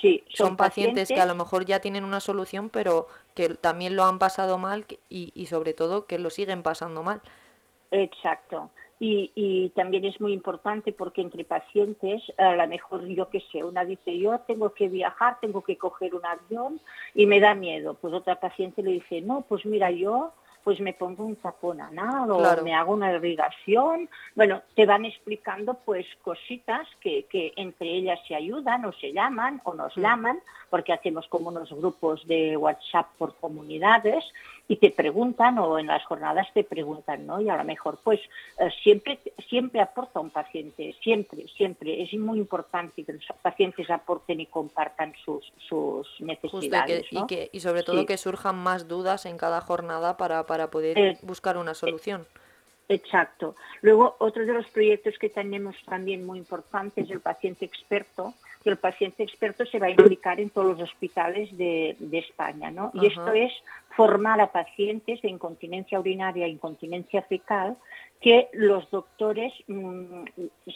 Sí, 0.00 0.22
son, 0.28 0.56
pacientes, 0.56 1.08
que 1.08 1.20
a 1.20 1.26
lo 1.26 1.34
mejor 1.34 1.64
ya 1.64 1.80
tienen 1.80 2.04
una 2.04 2.20
solución, 2.20 2.70
pero 2.70 3.08
que 3.34 3.48
también 3.54 3.96
lo 3.96 4.04
han 4.04 4.20
pasado 4.20 4.56
mal 4.58 4.86
y, 5.08 5.32
y 5.34 5.46
sobre 5.46 5.74
todo 5.74 6.06
que 6.06 6.20
lo 6.20 6.30
siguen 6.30 6.62
pasando 6.62 7.02
mal. 7.02 7.20
Exacto. 7.90 8.70
Y, 9.00 9.70
también 9.76 10.04
es 10.04 10.20
muy 10.20 10.32
importante 10.32 10.92
porque 10.92 11.20
entre 11.20 11.44
pacientes, 11.44 12.20
a 12.36 12.56
lo 12.56 12.66
mejor 12.66 13.06
yo 13.06 13.28
que 13.28 13.40
sé, 13.52 13.62
una 13.62 13.84
dice 13.84 14.18
yo 14.18 14.40
tengo 14.40 14.74
que 14.74 14.88
viajar, 14.88 15.38
tengo 15.40 15.62
que 15.62 15.78
coger 15.78 16.16
un 16.16 16.26
avión 16.26 16.80
y 17.14 17.26
me 17.26 17.38
da 17.38 17.54
miedo. 17.54 17.94
Pues 17.94 18.12
otra 18.12 18.40
paciente 18.40 18.82
le 18.82 18.92
dice, 18.92 19.20
no, 19.20 19.42
pues 19.48 19.64
mira, 19.64 19.90
yo 19.92 20.32
pues 20.68 20.80
me 20.80 20.92
pongo 20.92 21.24
un 21.24 21.36
tapón 21.36 21.80
anal 21.80 22.30
o 22.30 22.62
me 22.62 22.74
hago 22.74 22.92
una 22.92 23.10
irrigación. 23.10 24.06
Bueno, 24.34 24.60
te 24.76 24.84
van 24.84 25.06
explicando 25.06 25.78
pues 25.82 26.04
cositas 26.22 26.86
que, 27.00 27.24
que 27.24 27.54
entre 27.56 27.88
ellas 27.88 28.20
se 28.28 28.34
ayudan 28.34 28.84
o 28.84 28.92
se 28.92 29.14
llaman 29.14 29.62
o 29.64 29.72
nos 29.72 29.96
mm. 29.96 30.00
llaman, 30.02 30.38
porque 30.68 30.92
hacemos 30.92 31.26
como 31.28 31.48
unos 31.48 31.72
grupos 31.72 32.26
de 32.26 32.54
WhatsApp 32.58 33.06
por 33.16 33.34
comunidades 33.36 34.22
y 34.68 34.76
te 34.76 34.90
preguntan 34.90 35.58
o 35.58 35.78
en 35.78 35.86
las 35.86 36.04
jornadas 36.04 36.46
te 36.52 36.62
preguntan, 36.62 37.26
¿no? 37.26 37.40
Y 37.40 37.48
a 37.48 37.56
lo 37.56 37.64
mejor 37.64 37.98
pues 38.04 38.20
eh, 38.58 38.68
siempre 38.82 39.18
siempre 39.48 39.80
aporta 39.80 40.20
un 40.20 40.28
paciente, 40.28 40.94
siempre, 41.02 41.46
siempre. 41.56 42.02
Es 42.02 42.12
muy 42.18 42.38
importante 42.38 43.02
que 43.02 43.14
los 43.14 43.24
pacientes 43.40 43.88
aporten 43.88 44.40
y 44.40 44.46
compartan 44.46 45.14
sus, 45.24 45.50
sus 45.66 46.06
necesidades. 46.20 47.06
y, 47.10 47.26
que, 47.26 47.48
y, 47.50 47.60
sobre 47.60 47.82
todo 47.82 48.04
que 48.04 48.18
surjan 48.18 48.56
más 48.56 48.88
dudas 48.88 49.24
en 49.24 49.38
cada 49.38 49.62
jornada 49.62 50.18
para, 50.18 50.44
para 50.44 50.57
poder 50.66 50.98
eh, 50.98 51.18
buscar 51.22 51.56
una 51.56 51.74
solución. 51.74 52.26
Exacto. 52.88 53.54
Luego, 53.82 54.16
otro 54.18 54.46
de 54.46 54.52
los 54.52 54.66
proyectos 54.68 55.18
que 55.18 55.28
tenemos 55.28 55.76
también 55.84 56.24
muy 56.24 56.38
importante 56.38 57.02
es 57.02 57.10
el 57.10 57.20
paciente 57.20 57.66
experto, 57.66 58.34
que 58.62 58.70
el 58.70 58.78
paciente 58.78 59.22
experto 59.22 59.66
se 59.66 59.78
va 59.78 59.86
a 59.86 59.90
implicar 59.90 60.40
en 60.40 60.50
todos 60.50 60.78
los 60.78 60.90
hospitales 60.90 61.56
de, 61.56 61.96
España, 62.12 62.70
¿no? 62.70 62.90
Y 62.94 63.06
esto 63.06 63.32
es 63.32 63.52
formar 63.94 64.40
a 64.40 64.50
pacientes 64.52 65.20
de 65.20 65.28
incontinencia 65.28 66.00
urinaria 66.00 66.46
e 66.46 66.48
incontinencia 66.48 67.22
fecal 67.22 67.76
que 68.20 68.48
los 68.54 68.90
doctores 68.90 69.52
mm, 69.66 70.24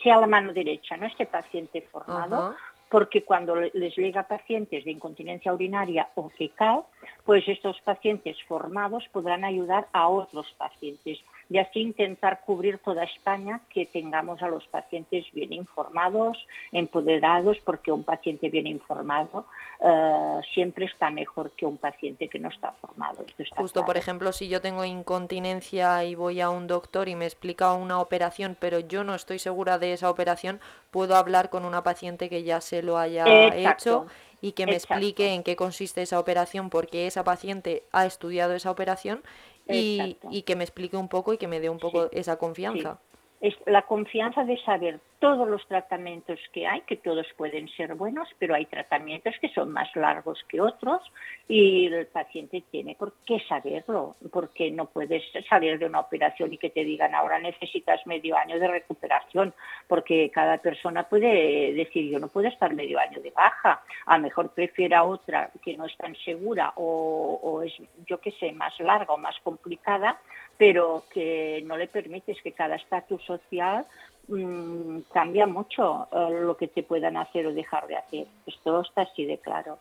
sea 0.03 0.21
la 0.21 0.27
mano 0.27 0.53
derecha, 0.53 0.97
¿no? 0.97 1.07
Este 1.07 1.27
paciente 1.27 1.81
formado, 1.91 2.55
porque 2.93 3.25
cuando 3.25 3.57
les 3.57 3.97
llega 3.97 4.29
pacientes 4.29 4.85
de 4.85 4.91
incontinencia 4.91 5.55
urinaria 5.55 6.11
o 6.15 6.29
fecal, 6.29 6.83
pues 7.25 7.43
estos 7.49 7.81
pacientes 7.81 8.37
formados 8.47 9.03
podrán 9.11 9.45
ayudar 9.45 9.89
a 9.95 10.09
otros 10.09 10.47
pacientes 10.59 11.19
y 11.53 11.59
así 11.59 11.81
intentar 11.81 12.41
cubrir 12.47 12.79
toda 12.79 13.05
España, 13.05 13.61
que 13.69 13.85
tengamos 13.85 14.41
a 14.41 14.49
los 14.49 14.67
pacientes 14.69 15.27
bien 15.35 15.53
informados, 15.53 16.39
empoderados, 16.73 17.59
porque 17.63 17.93
un 17.93 18.05
paciente 18.05 18.49
bien 18.49 18.67
informado 18.67 19.45
eh, 19.85 20.41
siempre 20.55 20.87
está 20.87 21.11
mejor 21.11 21.51
que 21.51 21.67
un 21.67 21.77
paciente 21.77 22.29
que 22.29 22.39
no 22.39 22.49
está 22.49 22.73
formado. 22.81 23.27
Justo, 23.55 23.85
por 23.85 23.99
ejemplo, 23.99 24.33
si 24.33 24.49
yo 24.49 24.63
tengo 24.63 24.83
incontinencia 24.87 26.03
y 26.05 26.15
voy 26.15 26.41
a 26.41 26.49
un 26.49 26.67
doctor 26.67 27.11
y 27.11 27.17
me 27.17 27.27
explica 27.27 27.75
una 27.75 28.01
operación, 28.01 28.57
pero 28.59 28.81
yo 28.81 29.05
no 29.05 29.15
estoy 29.15 29.39
segura 29.39 29.79
de 29.79 29.93
esa 29.93 30.09
operación, 30.09 30.59
puedo 30.91 31.17
hablar 31.17 31.51
con 31.51 31.67
una 31.67 31.83
paciente 31.83 32.31
que 32.31 32.45
ya 32.45 32.63
se 32.63 32.83
lo 32.83 32.97
haya 32.97 33.27
hecho 33.55 34.07
y 34.41 34.53
que 34.53 34.67
me 34.67 34.75
explique 34.75 35.35
en 35.35 35.45
qué 35.45 35.55
consiste 35.55 36.03
esa 36.03 36.19
operación, 36.19 36.71
porque 36.71 37.07
esa 37.07 37.25
paciente 37.25 37.85
ha 37.93 38.07
estudiado 38.07 38.55
esa 38.55 38.71
operación 38.71 39.23
y, 39.69 40.17
y, 40.31 40.43
que 40.43 40.57
me 40.57 40.65
explique 40.65 40.97
un 40.97 41.09
poco 41.09 41.33
y 41.33 41.39
que 41.39 41.49
me 41.49 41.61
dé 41.61 41.69
un 41.69 41.79
poco 41.79 42.09
esa 42.13 42.37
confianza. 42.37 43.01
Es 43.43 43.55
la 43.67 43.83
confianza 43.83 44.45
de 44.45 44.57
saber 44.63 45.01
todos 45.23 45.49
los 45.49 45.65
tratamientos 45.69 46.39
que 46.53 46.67
hay, 46.67 46.81
que 46.81 46.97
todos 46.97 47.27
pueden 47.37 47.69
ser 47.69 47.95
buenos, 47.95 48.29
pero 48.41 48.57
hay 48.57 48.67
tratamientos 48.67 49.35
que 49.41 49.49
son 49.51 49.71
más 49.71 49.89
largos 49.95 50.45
que 50.49 50.61
otros 50.61 51.01
y 51.47 51.87
el 51.87 52.07
paciente 52.07 52.65
tiene 52.73 52.97
por 52.97 53.13
qué 53.25 53.41
saberlo, 53.49 54.17
porque 54.33 54.71
no 54.73 54.87
puedes 54.87 55.23
salir 55.49 55.79
de 55.79 55.87
una 55.87 56.01
operación 56.01 56.53
y 56.53 56.59
que 56.59 56.71
te 56.71 56.85
digan 56.85 57.15
ahora 57.15 57.39
necesitas 57.39 58.05
medio 58.05 58.37
año 58.37 58.59
de 58.59 58.67
recuperación, 58.67 59.55
porque 59.87 60.29
cada 60.35 60.59
persona 60.59 61.09
puede 61.09 61.73
decir 61.73 62.11
yo 62.11 62.19
no 62.19 62.27
puedo 62.27 62.49
estar 62.49 62.75
medio 62.75 62.99
año 62.99 63.21
de 63.21 63.31
baja, 63.31 63.81
a 64.07 64.17
lo 64.19 64.25
mejor 64.25 64.51
prefiera 64.51 65.05
otra 65.05 65.51
que 65.65 65.77
no 65.77 65.87
es 65.87 65.97
tan 65.97 66.17
segura 66.17 66.73
o, 66.77 67.63
es, 67.65 67.73
yo 68.09 68.19
qué 68.19 68.33
sé, 68.33 68.51
más 68.51 68.79
larga 68.81 69.15
o 69.15 69.19
más 69.19 69.37
complicada, 69.45 70.21
pero 70.63 71.07
que 71.13 71.61
no 71.65 71.77
le 71.77 71.89
permites 71.89 72.41
que 72.41 72.53
cada 72.53 72.77
estatus 72.77 73.21
social 73.25 73.85
Mm, 74.29 75.01
cambia 75.13 75.47
mucho 75.47 76.09
eh, 76.13 76.41
lo 76.43 76.57
que 76.57 76.69
te 76.69 76.85
puedan 76.85 77.17
hacer 77.17 77.47
o 77.47 77.53
dejar 77.53 77.87
de 77.89 77.97
hacer. 77.97 78.27
Esto 78.47 78.81
está 78.83 79.03
así 79.03 79.25
de 79.25 79.39
claro. 79.39 79.79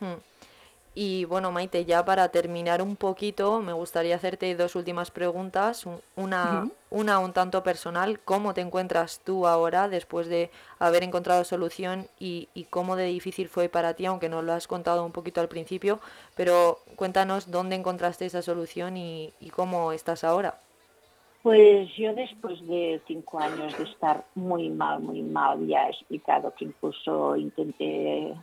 Hmm. 0.00 0.14
Y 1.00 1.26
bueno, 1.26 1.52
Maite, 1.52 1.84
ya 1.84 2.04
para 2.04 2.28
terminar 2.30 2.82
un 2.82 2.96
poquito, 2.96 3.62
me 3.62 3.72
gustaría 3.72 4.16
hacerte 4.16 4.56
dos 4.56 4.74
últimas 4.74 5.12
preguntas. 5.12 5.86
Una, 6.16 6.68
una 6.90 7.20
un 7.20 7.32
tanto 7.32 7.62
personal, 7.62 8.18
¿cómo 8.18 8.52
te 8.52 8.62
encuentras 8.62 9.20
tú 9.24 9.46
ahora 9.46 9.88
después 9.88 10.26
de 10.26 10.50
haber 10.80 11.04
encontrado 11.04 11.44
solución 11.44 12.08
y, 12.18 12.48
y, 12.52 12.64
cómo 12.64 12.96
de 12.96 13.04
difícil 13.04 13.48
fue 13.48 13.68
para 13.68 13.94
ti, 13.94 14.06
aunque 14.06 14.28
nos 14.28 14.42
lo 14.42 14.52
has 14.52 14.66
contado 14.66 15.04
un 15.04 15.12
poquito 15.12 15.40
al 15.40 15.46
principio, 15.46 16.00
pero 16.34 16.80
cuéntanos 16.96 17.48
dónde 17.48 17.76
encontraste 17.76 18.26
esa 18.26 18.42
solución 18.42 18.96
y, 18.96 19.32
y 19.38 19.50
cómo 19.50 19.92
estás 19.92 20.24
ahora. 20.24 20.58
Pues 21.44 21.94
yo 21.96 22.12
después 22.12 22.58
de 22.66 23.00
cinco 23.06 23.38
años 23.38 23.78
de 23.78 23.84
estar 23.84 24.24
muy 24.34 24.68
mal, 24.68 24.98
muy 24.98 25.22
mal, 25.22 25.64
ya 25.64 25.86
he 25.86 25.90
explicado 25.90 26.52
que 26.58 26.64
incluso 26.64 27.36
intenté 27.36 28.34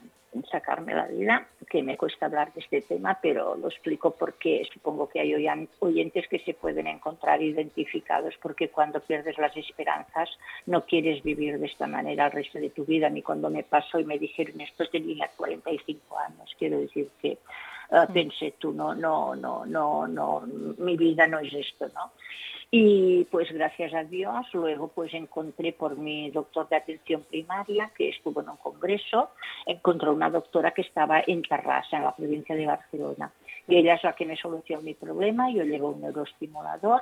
sacarme 0.43 0.93
la 0.93 1.07
vida, 1.07 1.47
que 1.69 1.81
me 1.83 1.97
cuesta 1.97 2.25
hablar 2.25 2.53
de 2.53 2.61
este 2.61 2.81
tema, 2.81 3.17
pero 3.21 3.55
lo 3.55 3.67
explico 3.67 4.11
porque 4.11 4.67
supongo 4.73 5.09
que 5.09 5.19
hay 5.19 5.33
oyentes 5.79 6.27
que 6.27 6.39
se 6.39 6.53
pueden 6.53 6.87
encontrar 6.87 7.41
identificados, 7.41 8.35
porque 8.41 8.69
cuando 8.69 8.99
pierdes 8.99 9.37
las 9.37 9.55
esperanzas 9.55 10.29
no 10.65 10.85
quieres 10.85 11.23
vivir 11.23 11.59
de 11.59 11.67
esta 11.67 11.87
manera 11.87 12.25
el 12.27 12.31
resto 12.31 12.59
de 12.59 12.69
tu 12.69 12.85
vida, 12.85 13.09
ni 13.09 13.21
cuando 13.21 13.49
me 13.49 13.63
pasó 13.63 13.99
y 13.99 14.05
me 14.05 14.19
dijeron 14.19 14.61
esto 14.61 14.87
tenía 14.89 15.29
45 15.35 16.17
años, 16.19 16.55
quiero 16.57 16.79
decir 16.79 17.09
que 17.21 17.37
uh, 17.91 18.11
pensé 18.11 18.55
tú, 18.57 18.71
no, 18.71 18.93
no, 18.93 19.35
no, 19.35 19.65
no, 19.65 20.07
no, 20.07 20.43
mi 20.77 20.97
vida 20.97 21.27
no 21.27 21.39
es 21.39 21.53
esto, 21.53 21.87
¿no? 21.93 22.11
Y 22.71 23.25
pues 23.25 23.51
gracias 23.51 23.93
a 23.93 24.03
Dios 24.03 24.47
luego 24.53 24.89
pues 24.89 25.13
encontré 25.13 25.71
por 25.71 25.97
mi 25.97 26.31
doctor 26.31 26.67
de 26.67 26.75
atención 26.75 27.23
primaria 27.23 27.91
que 27.95 28.09
estuvo 28.09 28.41
en 28.41 28.49
un 28.49 28.57
congreso, 28.57 29.29
encontró 29.65 30.13
una 30.13 30.29
doctora 30.29 30.71
que 30.71 30.81
estaba 30.81 31.23
en 31.25 31.41
Tarrasa, 31.43 31.97
en 31.97 32.03
la 32.03 32.15
provincia 32.15 32.55
de 32.55 32.65
Barcelona. 32.65 33.31
Y 33.67 33.77
ella 33.77 33.95
es 33.95 34.03
la 34.03 34.13
que 34.13 34.25
me 34.25 34.35
solucionó 34.35 34.81
mi 34.81 34.93
problema, 34.93 35.49
yo 35.51 35.63
llevo 35.63 35.91
un 35.91 36.01
neuroestimulador 36.01 37.01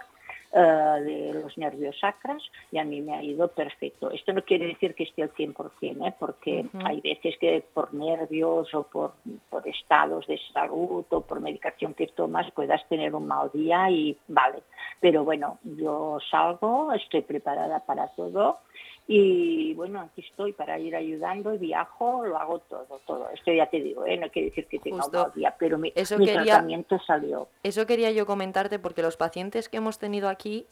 eh, 0.55 0.59
de 0.59 1.33
los 1.33 1.57
nervios 1.57 1.97
sacras 1.99 2.43
y 2.71 2.77
a 2.77 2.83
mí 2.83 3.01
me 3.01 3.15
ha 3.15 3.23
ido 3.23 3.47
perfecto. 3.47 4.11
Esto 4.11 4.33
no 4.33 4.43
quiere 4.43 4.67
decir 4.67 4.93
que 4.93 5.03
esté 5.03 5.23
al 5.23 5.33
100%, 5.33 6.07
¿eh? 6.07 6.13
porque 6.19 6.65
hay 6.85 7.01
veces 7.01 7.35
que 7.39 7.65
por 7.73 7.93
nervios 7.93 8.73
o 8.75 8.83
por, 8.83 9.13
por 9.49 9.67
estados 9.67 10.27
de 10.27 10.39
salud 10.53 11.05
o 11.09 11.21
por 11.21 11.39
medicación 11.39 11.95
que 11.95 12.07
tomas 12.07 12.51
puedas 12.51 12.87
tener 12.87 13.15
un 13.15 13.25
mal 13.25 13.49
día 13.51 13.89
y 13.89 14.15
vale. 14.27 14.63
Pero 14.99 15.23
bueno, 15.23 15.57
yo 15.63 16.19
salgo, 16.29 16.93
estoy 16.93 17.21
preparada 17.21 17.79
para 17.79 18.09
todo 18.09 18.59
y 19.05 19.73
bueno, 19.73 19.99
aquí 19.99 20.21
estoy 20.21 20.53
para 20.53 20.79
ir 20.79 20.95
ayudando, 20.95 21.57
viajo, 21.57 22.25
lo 22.25 22.37
hago 22.37 22.59
todo, 22.59 23.01
todo. 23.05 23.29
Esto 23.29 23.51
ya 23.51 23.69
te 23.69 23.81
digo, 23.81 24.05
¿eh? 24.05 24.17
no 24.17 24.29
quiere 24.29 24.49
decir 24.49 24.65
que 24.67 24.79
tenga 24.79 25.05
un 25.05 25.33
día, 25.35 25.53
pero 25.59 25.77
mi, 25.77 25.91
eso 25.93 26.17
tratamiento 26.17 26.97
salió. 26.99 27.49
Eso 27.63 27.85
quería 27.85 28.11
yo 28.11 28.25
comentarte 28.25 28.79
porque 28.79 29.01
los 29.01 29.17
pacientes 29.17 29.67
que 29.67 29.77
hemos 29.77 29.99
tenido 29.99 30.29
aquí, 30.29 30.67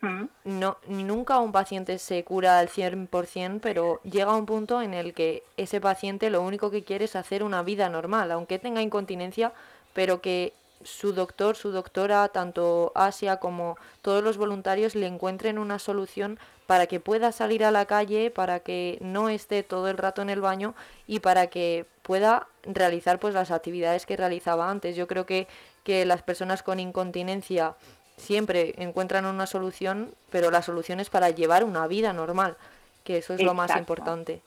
¿Mm? 0.00 0.24
no, 0.44 0.78
nunca 0.88 1.38
un 1.38 1.52
paciente 1.52 1.98
se 1.98 2.24
cura 2.24 2.58
al 2.58 2.68
100%, 2.68 3.60
pero 3.60 4.00
llega 4.04 4.34
un 4.34 4.46
punto 4.46 4.80
en 4.80 4.94
el 4.94 5.12
que 5.12 5.42
ese 5.58 5.78
paciente 5.78 6.30
lo 6.30 6.40
único 6.40 6.70
que 6.70 6.82
quiere 6.82 7.04
es 7.04 7.14
hacer 7.14 7.42
una 7.42 7.62
vida 7.62 7.90
normal, 7.90 8.32
aunque 8.32 8.58
tenga 8.58 8.80
incontinencia, 8.80 9.52
pero 9.92 10.22
que 10.22 10.54
su 10.84 11.12
doctor, 11.12 11.56
su 11.56 11.70
doctora, 11.70 12.28
tanto 12.28 12.92
Asia 12.94 13.38
como 13.38 13.76
todos 14.02 14.22
los 14.22 14.36
voluntarios 14.36 14.94
le 14.94 15.06
encuentren 15.06 15.58
una 15.58 15.78
solución 15.78 16.38
para 16.66 16.86
que 16.86 17.00
pueda 17.00 17.32
salir 17.32 17.64
a 17.64 17.70
la 17.70 17.86
calle, 17.86 18.30
para 18.30 18.60
que 18.60 18.98
no 19.00 19.28
esté 19.28 19.62
todo 19.62 19.88
el 19.88 19.98
rato 19.98 20.22
en 20.22 20.30
el 20.30 20.40
baño 20.40 20.74
y 21.06 21.20
para 21.20 21.46
que 21.46 21.86
pueda 22.02 22.48
realizar 22.64 23.18
pues 23.18 23.34
las 23.34 23.50
actividades 23.50 24.06
que 24.06 24.16
realizaba 24.16 24.70
antes. 24.70 24.96
Yo 24.96 25.06
creo 25.06 25.26
que, 25.26 25.46
que 25.84 26.04
las 26.04 26.22
personas 26.22 26.62
con 26.62 26.80
incontinencia 26.80 27.74
siempre 28.16 28.74
encuentran 28.78 29.26
una 29.26 29.46
solución, 29.46 30.14
pero 30.30 30.50
la 30.50 30.62
solución 30.62 31.00
es 31.00 31.10
para 31.10 31.30
llevar 31.30 31.64
una 31.64 31.86
vida 31.86 32.12
normal, 32.12 32.56
que 33.04 33.18
eso 33.18 33.34
es 33.34 33.42
lo 33.42 33.54
más 33.54 33.76
importante. 33.76 34.42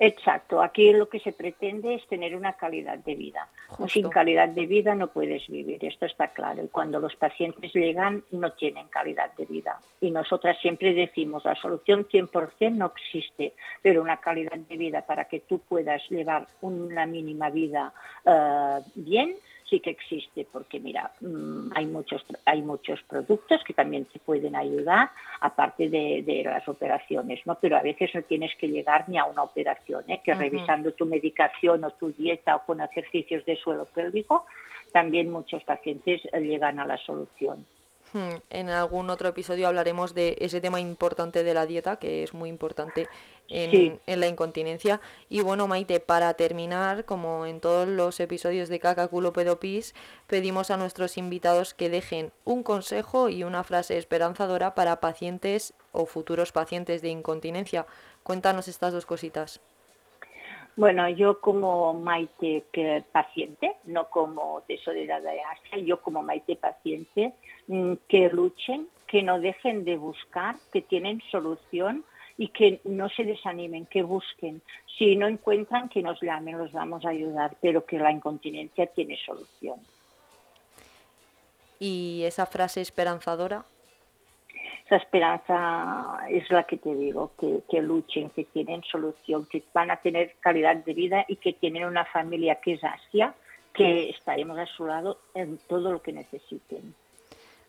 Exacto, 0.00 0.62
aquí 0.62 0.92
lo 0.92 1.08
que 1.08 1.18
se 1.18 1.32
pretende 1.32 1.94
es 1.94 2.06
tener 2.06 2.36
una 2.36 2.52
calidad 2.52 2.98
de 2.98 3.16
vida. 3.16 3.48
Sin 3.88 4.08
calidad 4.08 4.48
de 4.48 4.64
vida 4.64 4.94
no 4.94 5.08
puedes 5.08 5.48
vivir, 5.48 5.84
esto 5.84 6.06
está 6.06 6.28
claro. 6.28 6.62
Y 6.62 6.68
cuando 6.68 7.00
los 7.00 7.16
pacientes 7.16 7.72
llegan 7.74 8.22
no 8.30 8.52
tienen 8.52 8.86
calidad 8.86 9.34
de 9.34 9.44
vida. 9.46 9.80
Y 10.00 10.12
nosotras 10.12 10.56
siempre 10.62 10.94
decimos, 10.94 11.44
la 11.44 11.56
solución 11.56 12.06
100% 12.06 12.76
no 12.76 12.92
existe, 12.96 13.54
pero 13.82 14.00
una 14.00 14.18
calidad 14.18 14.56
de 14.56 14.76
vida 14.76 15.04
para 15.04 15.24
que 15.24 15.40
tú 15.40 15.58
puedas 15.58 16.00
llevar 16.08 16.46
una 16.60 17.04
mínima 17.04 17.50
vida 17.50 17.92
uh, 18.24 18.80
bien, 18.94 19.34
sí 19.68 19.80
que 19.80 19.90
existe, 19.90 20.46
porque 20.50 20.80
mira, 20.80 21.12
mm, 21.20 21.70
hay 21.74 21.86
muchos, 21.86 22.24
hay 22.44 22.62
muchos 22.62 23.02
productos 23.02 23.62
que 23.64 23.74
también 23.74 24.06
te 24.06 24.18
pueden 24.18 24.56
ayudar, 24.56 25.10
aparte 25.40 25.88
de, 25.88 26.42
las 26.44 26.66
operaciones, 26.68 27.40
¿no? 27.46 27.56
Pero 27.60 27.76
a 27.76 27.82
veces 27.82 28.10
no 28.14 28.22
tienes 28.22 28.54
que 28.56 28.68
llegar 28.68 29.08
ni 29.08 29.18
a 29.18 29.24
una 29.24 29.42
operación, 29.42 30.04
¿eh? 30.08 30.20
que 30.24 30.34
revisando 30.34 30.92
tu 30.92 31.06
medicación 31.06 31.84
o 31.84 31.90
tu 31.90 32.12
dieta 32.12 32.56
o 32.56 32.64
con 32.64 32.80
ejercicios 32.80 33.44
de 33.44 33.56
suelo 33.56 33.84
pélvico, 33.86 34.46
también 34.92 35.30
muchos 35.30 35.62
pacientes 35.64 36.22
llegan 36.32 36.80
a 36.80 36.86
la 36.86 36.96
solución. 36.98 37.66
Hmm, 38.12 38.36
en 38.50 38.70
algún 38.70 39.10
otro 39.10 39.28
episodio 39.28 39.68
hablaremos 39.68 40.14
de 40.14 40.36
ese 40.40 40.60
tema 40.60 40.80
importante 40.80 41.44
de 41.44 41.54
la 41.54 41.66
dieta, 41.66 41.96
que 41.96 42.22
es 42.22 42.32
muy 42.32 42.48
importante 42.48 43.06
en, 43.48 44.00
la 44.06 44.26
incontinencia. 44.26 45.00
Y 45.28 45.40
bueno, 45.42 45.68
Maite, 45.68 46.00
para 46.00 46.32
terminar, 46.34 47.04
como 47.04 47.46
en 47.46 47.60
todos 47.60 47.86
los 47.86 48.18
episodios 48.20 48.68
de 48.68 48.80
Caca 48.80 49.08
Culo 49.08 49.32
Pedopis, 49.32 49.94
pedimos 50.26 50.70
a 50.70 50.76
nuestros 50.76 51.18
invitados 51.18 51.74
que 51.74 51.90
dejen 51.90 52.32
un 52.44 52.62
consejo 52.62 53.28
y 53.28 53.44
una 53.44 53.64
frase 53.64 53.98
esperanzadora 53.98 54.74
para 54.74 55.00
pacientes 55.00 55.74
o 55.92 56.06
futuros 56.06 56.52
pacientes 56.52 57.02
de 57.02 57.08
incontinencia. 57.08 57.86
Cuéntanos 58.22 58.68
estas 58.68 58.92
dos 58.92 59.06
cositas. 59.06 59.60
Bueno, 60.78 61.08
yo 61.08 61.40
como 61.40 61.92
Maite 61.92 62.64
paciente, 63.10 63.74
no 63.86 64.08
como 64.10 64.62
tesorera 64.68 65.20
de 65.20 65.40
Asia, 65.40 65.78
yo 65.78 66.00
como 66.00 66.22
Maite 66.22 66.54
paciente, 66.54 67.32
mm, 67.66 67.94
que 68.06 68.28
luchen, 68.28 68.86
que 69.08 69.24
no 69.24 69.40
dejen 69.40 69.84
de 69.84 69.96
buscar, 69.96 70.54
que 70.72 70.80
tienen 70.80 71.20
solución 71.32 72.04
y 72.36 72.50
que 72.50 72.80
no 72.84 73.08
se 73.08 73.24
desanimen, 73.24 73.86
que 73.86 74.04
busquen. 74.04 74.62
Si 74.96 75.16
no 75.16 75.26
encuentran, 75.26 75.88
que 75.88 76.00
nos 76.00 76.22
llamen, 76.22 76.56
los 76.56 76.70
vamos 76.70 77.04
a 77.04 77.08
ayudar, 77.08 77.56
pero 77.60 77.84
que 77.84 77.98
la 77.98 78.12
incontinencia 78.12 78.86
tiene 78.86 79.18
solución. 79.26 79.80
¿Y 81.80 82.22
esa 82.22 82.46
frase 82.46 82.82
esperanzadora? 82.82 83.64
Esa 84.88 84.96
esperanza 84.96 86.18
es 86.30 86.50
la 86.50 86.64
que 86.64 86.78
te 86.78 86.94
digo, 86.94 87.32
que, 87.38 87.82
luchen, 87.82 88.30
que 88.30 88.44
tienen 88.44 88.82
solución, 88.90 89.44
que 89.44 89.62
van 89.74 89.90
a 89.90 89.96
tener 89.96 90.36
calidad 90.40 90.76
de 90.76 90.94
vida 90.94 91.26
y 91.28 91.36
que 91.36 91.52
tienen 91.52 91.84
una 91.84 92.06
familia 92.06 92.58
que 92.62 92.74
es 92.74 92.80
Asia, 92.82 93.34
que 93.74 94.08
estaremos 94.08 94.58
a 94.58 94.64
su 94.64 94.86
lado 94.86 95.18
en 95.34 95.58
todo 95.68 95.92
lo 95.92 96.00
que 96.00 96.14
necesiten. 96.14 96.94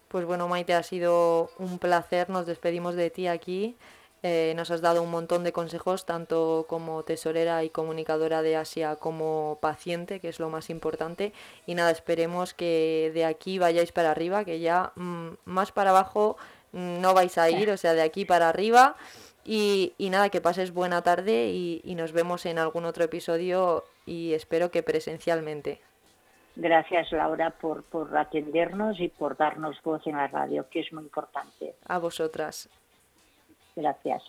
Pues 0.08 0.24
bueno, 0.26 0.48
Maite, 0.48 0.74
ha 0.74 0.82
sido 0.82 1.50
un 1.60 1.78
placer, 1.78 2.30
nos 2.30 2.46
despedimos 2.46 2.96
de 2.96 3.10
ti 3.10 3.28
aquí. 3.28 3.76
Eh, 4.22 4.54
nos 4.56 4.70
has 4.72 4.82
dado 4.82 5.02
un 5.02 5.12
montón 5.12 5.44
de 5.44 5.54
consejos, 5.54 6.06
tanto 6.06 6.66
como 6.68 7.04
tesorera 7.04 7.64
y 7.64 7.70
comunicadora 7.70 8.42
de 8.42 8.58
Asia 8.58 8.98
como 8.98 9.60
paciente, 9.62 10.20
que 10.20 10.30
es 10.30 10.40
lo 10.40 10.50
más 10.50 10.70
importante. 10.70 11.32
Y 11.66 11.76
nada, 11.76 11.92
esperemos 11.92 12.54
que 12.54 13.12
de 13.14 13.26
aquí 13.26 13.60
vayáis 13.60 13.92
para 13.92 14.12
arriba, 14.12 14.44
que 14.44 14.60
ya 14.60 14.92
mm, 14.96 15.30
más 15.46 15.72
para 15.72 15.92
abajo 15.92 16.38
no 16.72 17.14
vais 17.14 17.38
a 17.38 17.50
ir, 17.50 17.70
o 17.70 17.78
sea, 17.78 17.94
de 17.94 18.02
aquí 18.02 18.26
para 18.26 18.50
arriba. 18.50 18.96
Y, 19.46 19.94
nada, 20.12 20.30
que 20.30 20.42
pases 20.42 20.74
buena 20.74 21.02
tarde 21.02 21.50
y, 21.50 21.96
nos 21.96 22.12
vemos 22.12 22.46
en 22.46 22.60
algún 22.60 22.86
otro 22.86 23.04
episodio 23.04 23.84
y 24.06 24.34
espero 24.34 24.70
que 24.70 24.84
presencialmente. 24.84 25.82
Gracias 26.56 27.12
Laura 27.14 27.52
por, 27.52 27.84
por 27.84 28.16
atendernos 28.18 29.00
y 29.00 29.08
por 29.08 29.38
darnos 29.38 29.82
voz 29.82 30.06
en 30.08 30.18
la 30.18 30.28
radio, 30.28 30.68
que 30.70 30.82
es 30.82 30.92
muy 30.92 31.04
importante. 31.04 31.76
A 31.88 31.98
vosotras. 32.00 32.70
Gracias. 33.76 34.22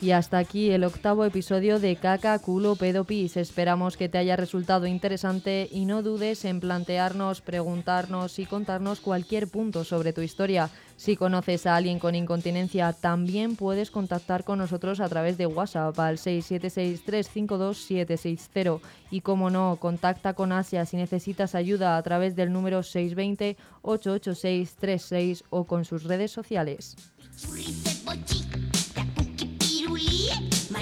Y 0.00 0.12
hasta 0.12 0.38
aquí 0.38 0.70
el 0.70 0.84
octavo 0.84 1.24
episodio 1.24 1.80
de 1.80 1.96
Caca, 1.96 2.38
Culo, 2.38 2.76
Pedo, 2.76 3.02
Pis. 3.02 3.36
Esperamos 3.36 3.96
que 3.96 4.08
te 4.08 4.16
haya 4.16 4.36
resultado 4.36 4.86
interesante 4.86 5.68
y 5.72 5.86
no 5.86 6.04
dudes 6.04 6.44
en 6.44 6.60
plantearnos, 6.60 7.40
preguntarnos 7.40 8.38
y 8.38 8.46
contarnos 8.46 9.00
cualquier 9.00 9.48
punto 9.48 9.82
sobre 9.82 10.12
tu 10.12 10.20
historia. 10.20 10.70
Si 10.96 11.16
conoces 11.16 11.66
a 11.66 11.74
alguien 11.74 11.98
con 11.98 12.14
incontinencia, 12.14 12.92
también 12.92 13.56
puedes 13.56 13.90
contactar 13.90 14.44
con 14.44 14.58
nosotros 14.58 15.00
a 15.00 15.08
través 15.08 15.36
de 15.36 15.46
WhatsApp 15.46 15.98
al 15.98 16.18
676-352-760. 16.18 18.80
Y 19.10 19.22
como 19.22 19.50
no, 19.50 19.78
contacta 19.80 20.34
con 20.34 20.52
Asia 20.52 20.86
si 20.86 20.96
necesitas 20.96 21.56
ayuda 21.56 21.96
a 21.96 22.02
través 22.04 22.36
del 22.36 22.52
número 22.52 22.82
620-886-36 22.82 25.42
o 25.50 25.64
con 25.64 25.84
sus 25.84 26.04
redes 26.04 26.30
sociales. 26.30 26.94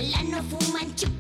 Malano 0.06 0.42
fumanchu, 0.48 1.06
qué 1.06 1.15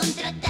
contratar. 0.00 0.49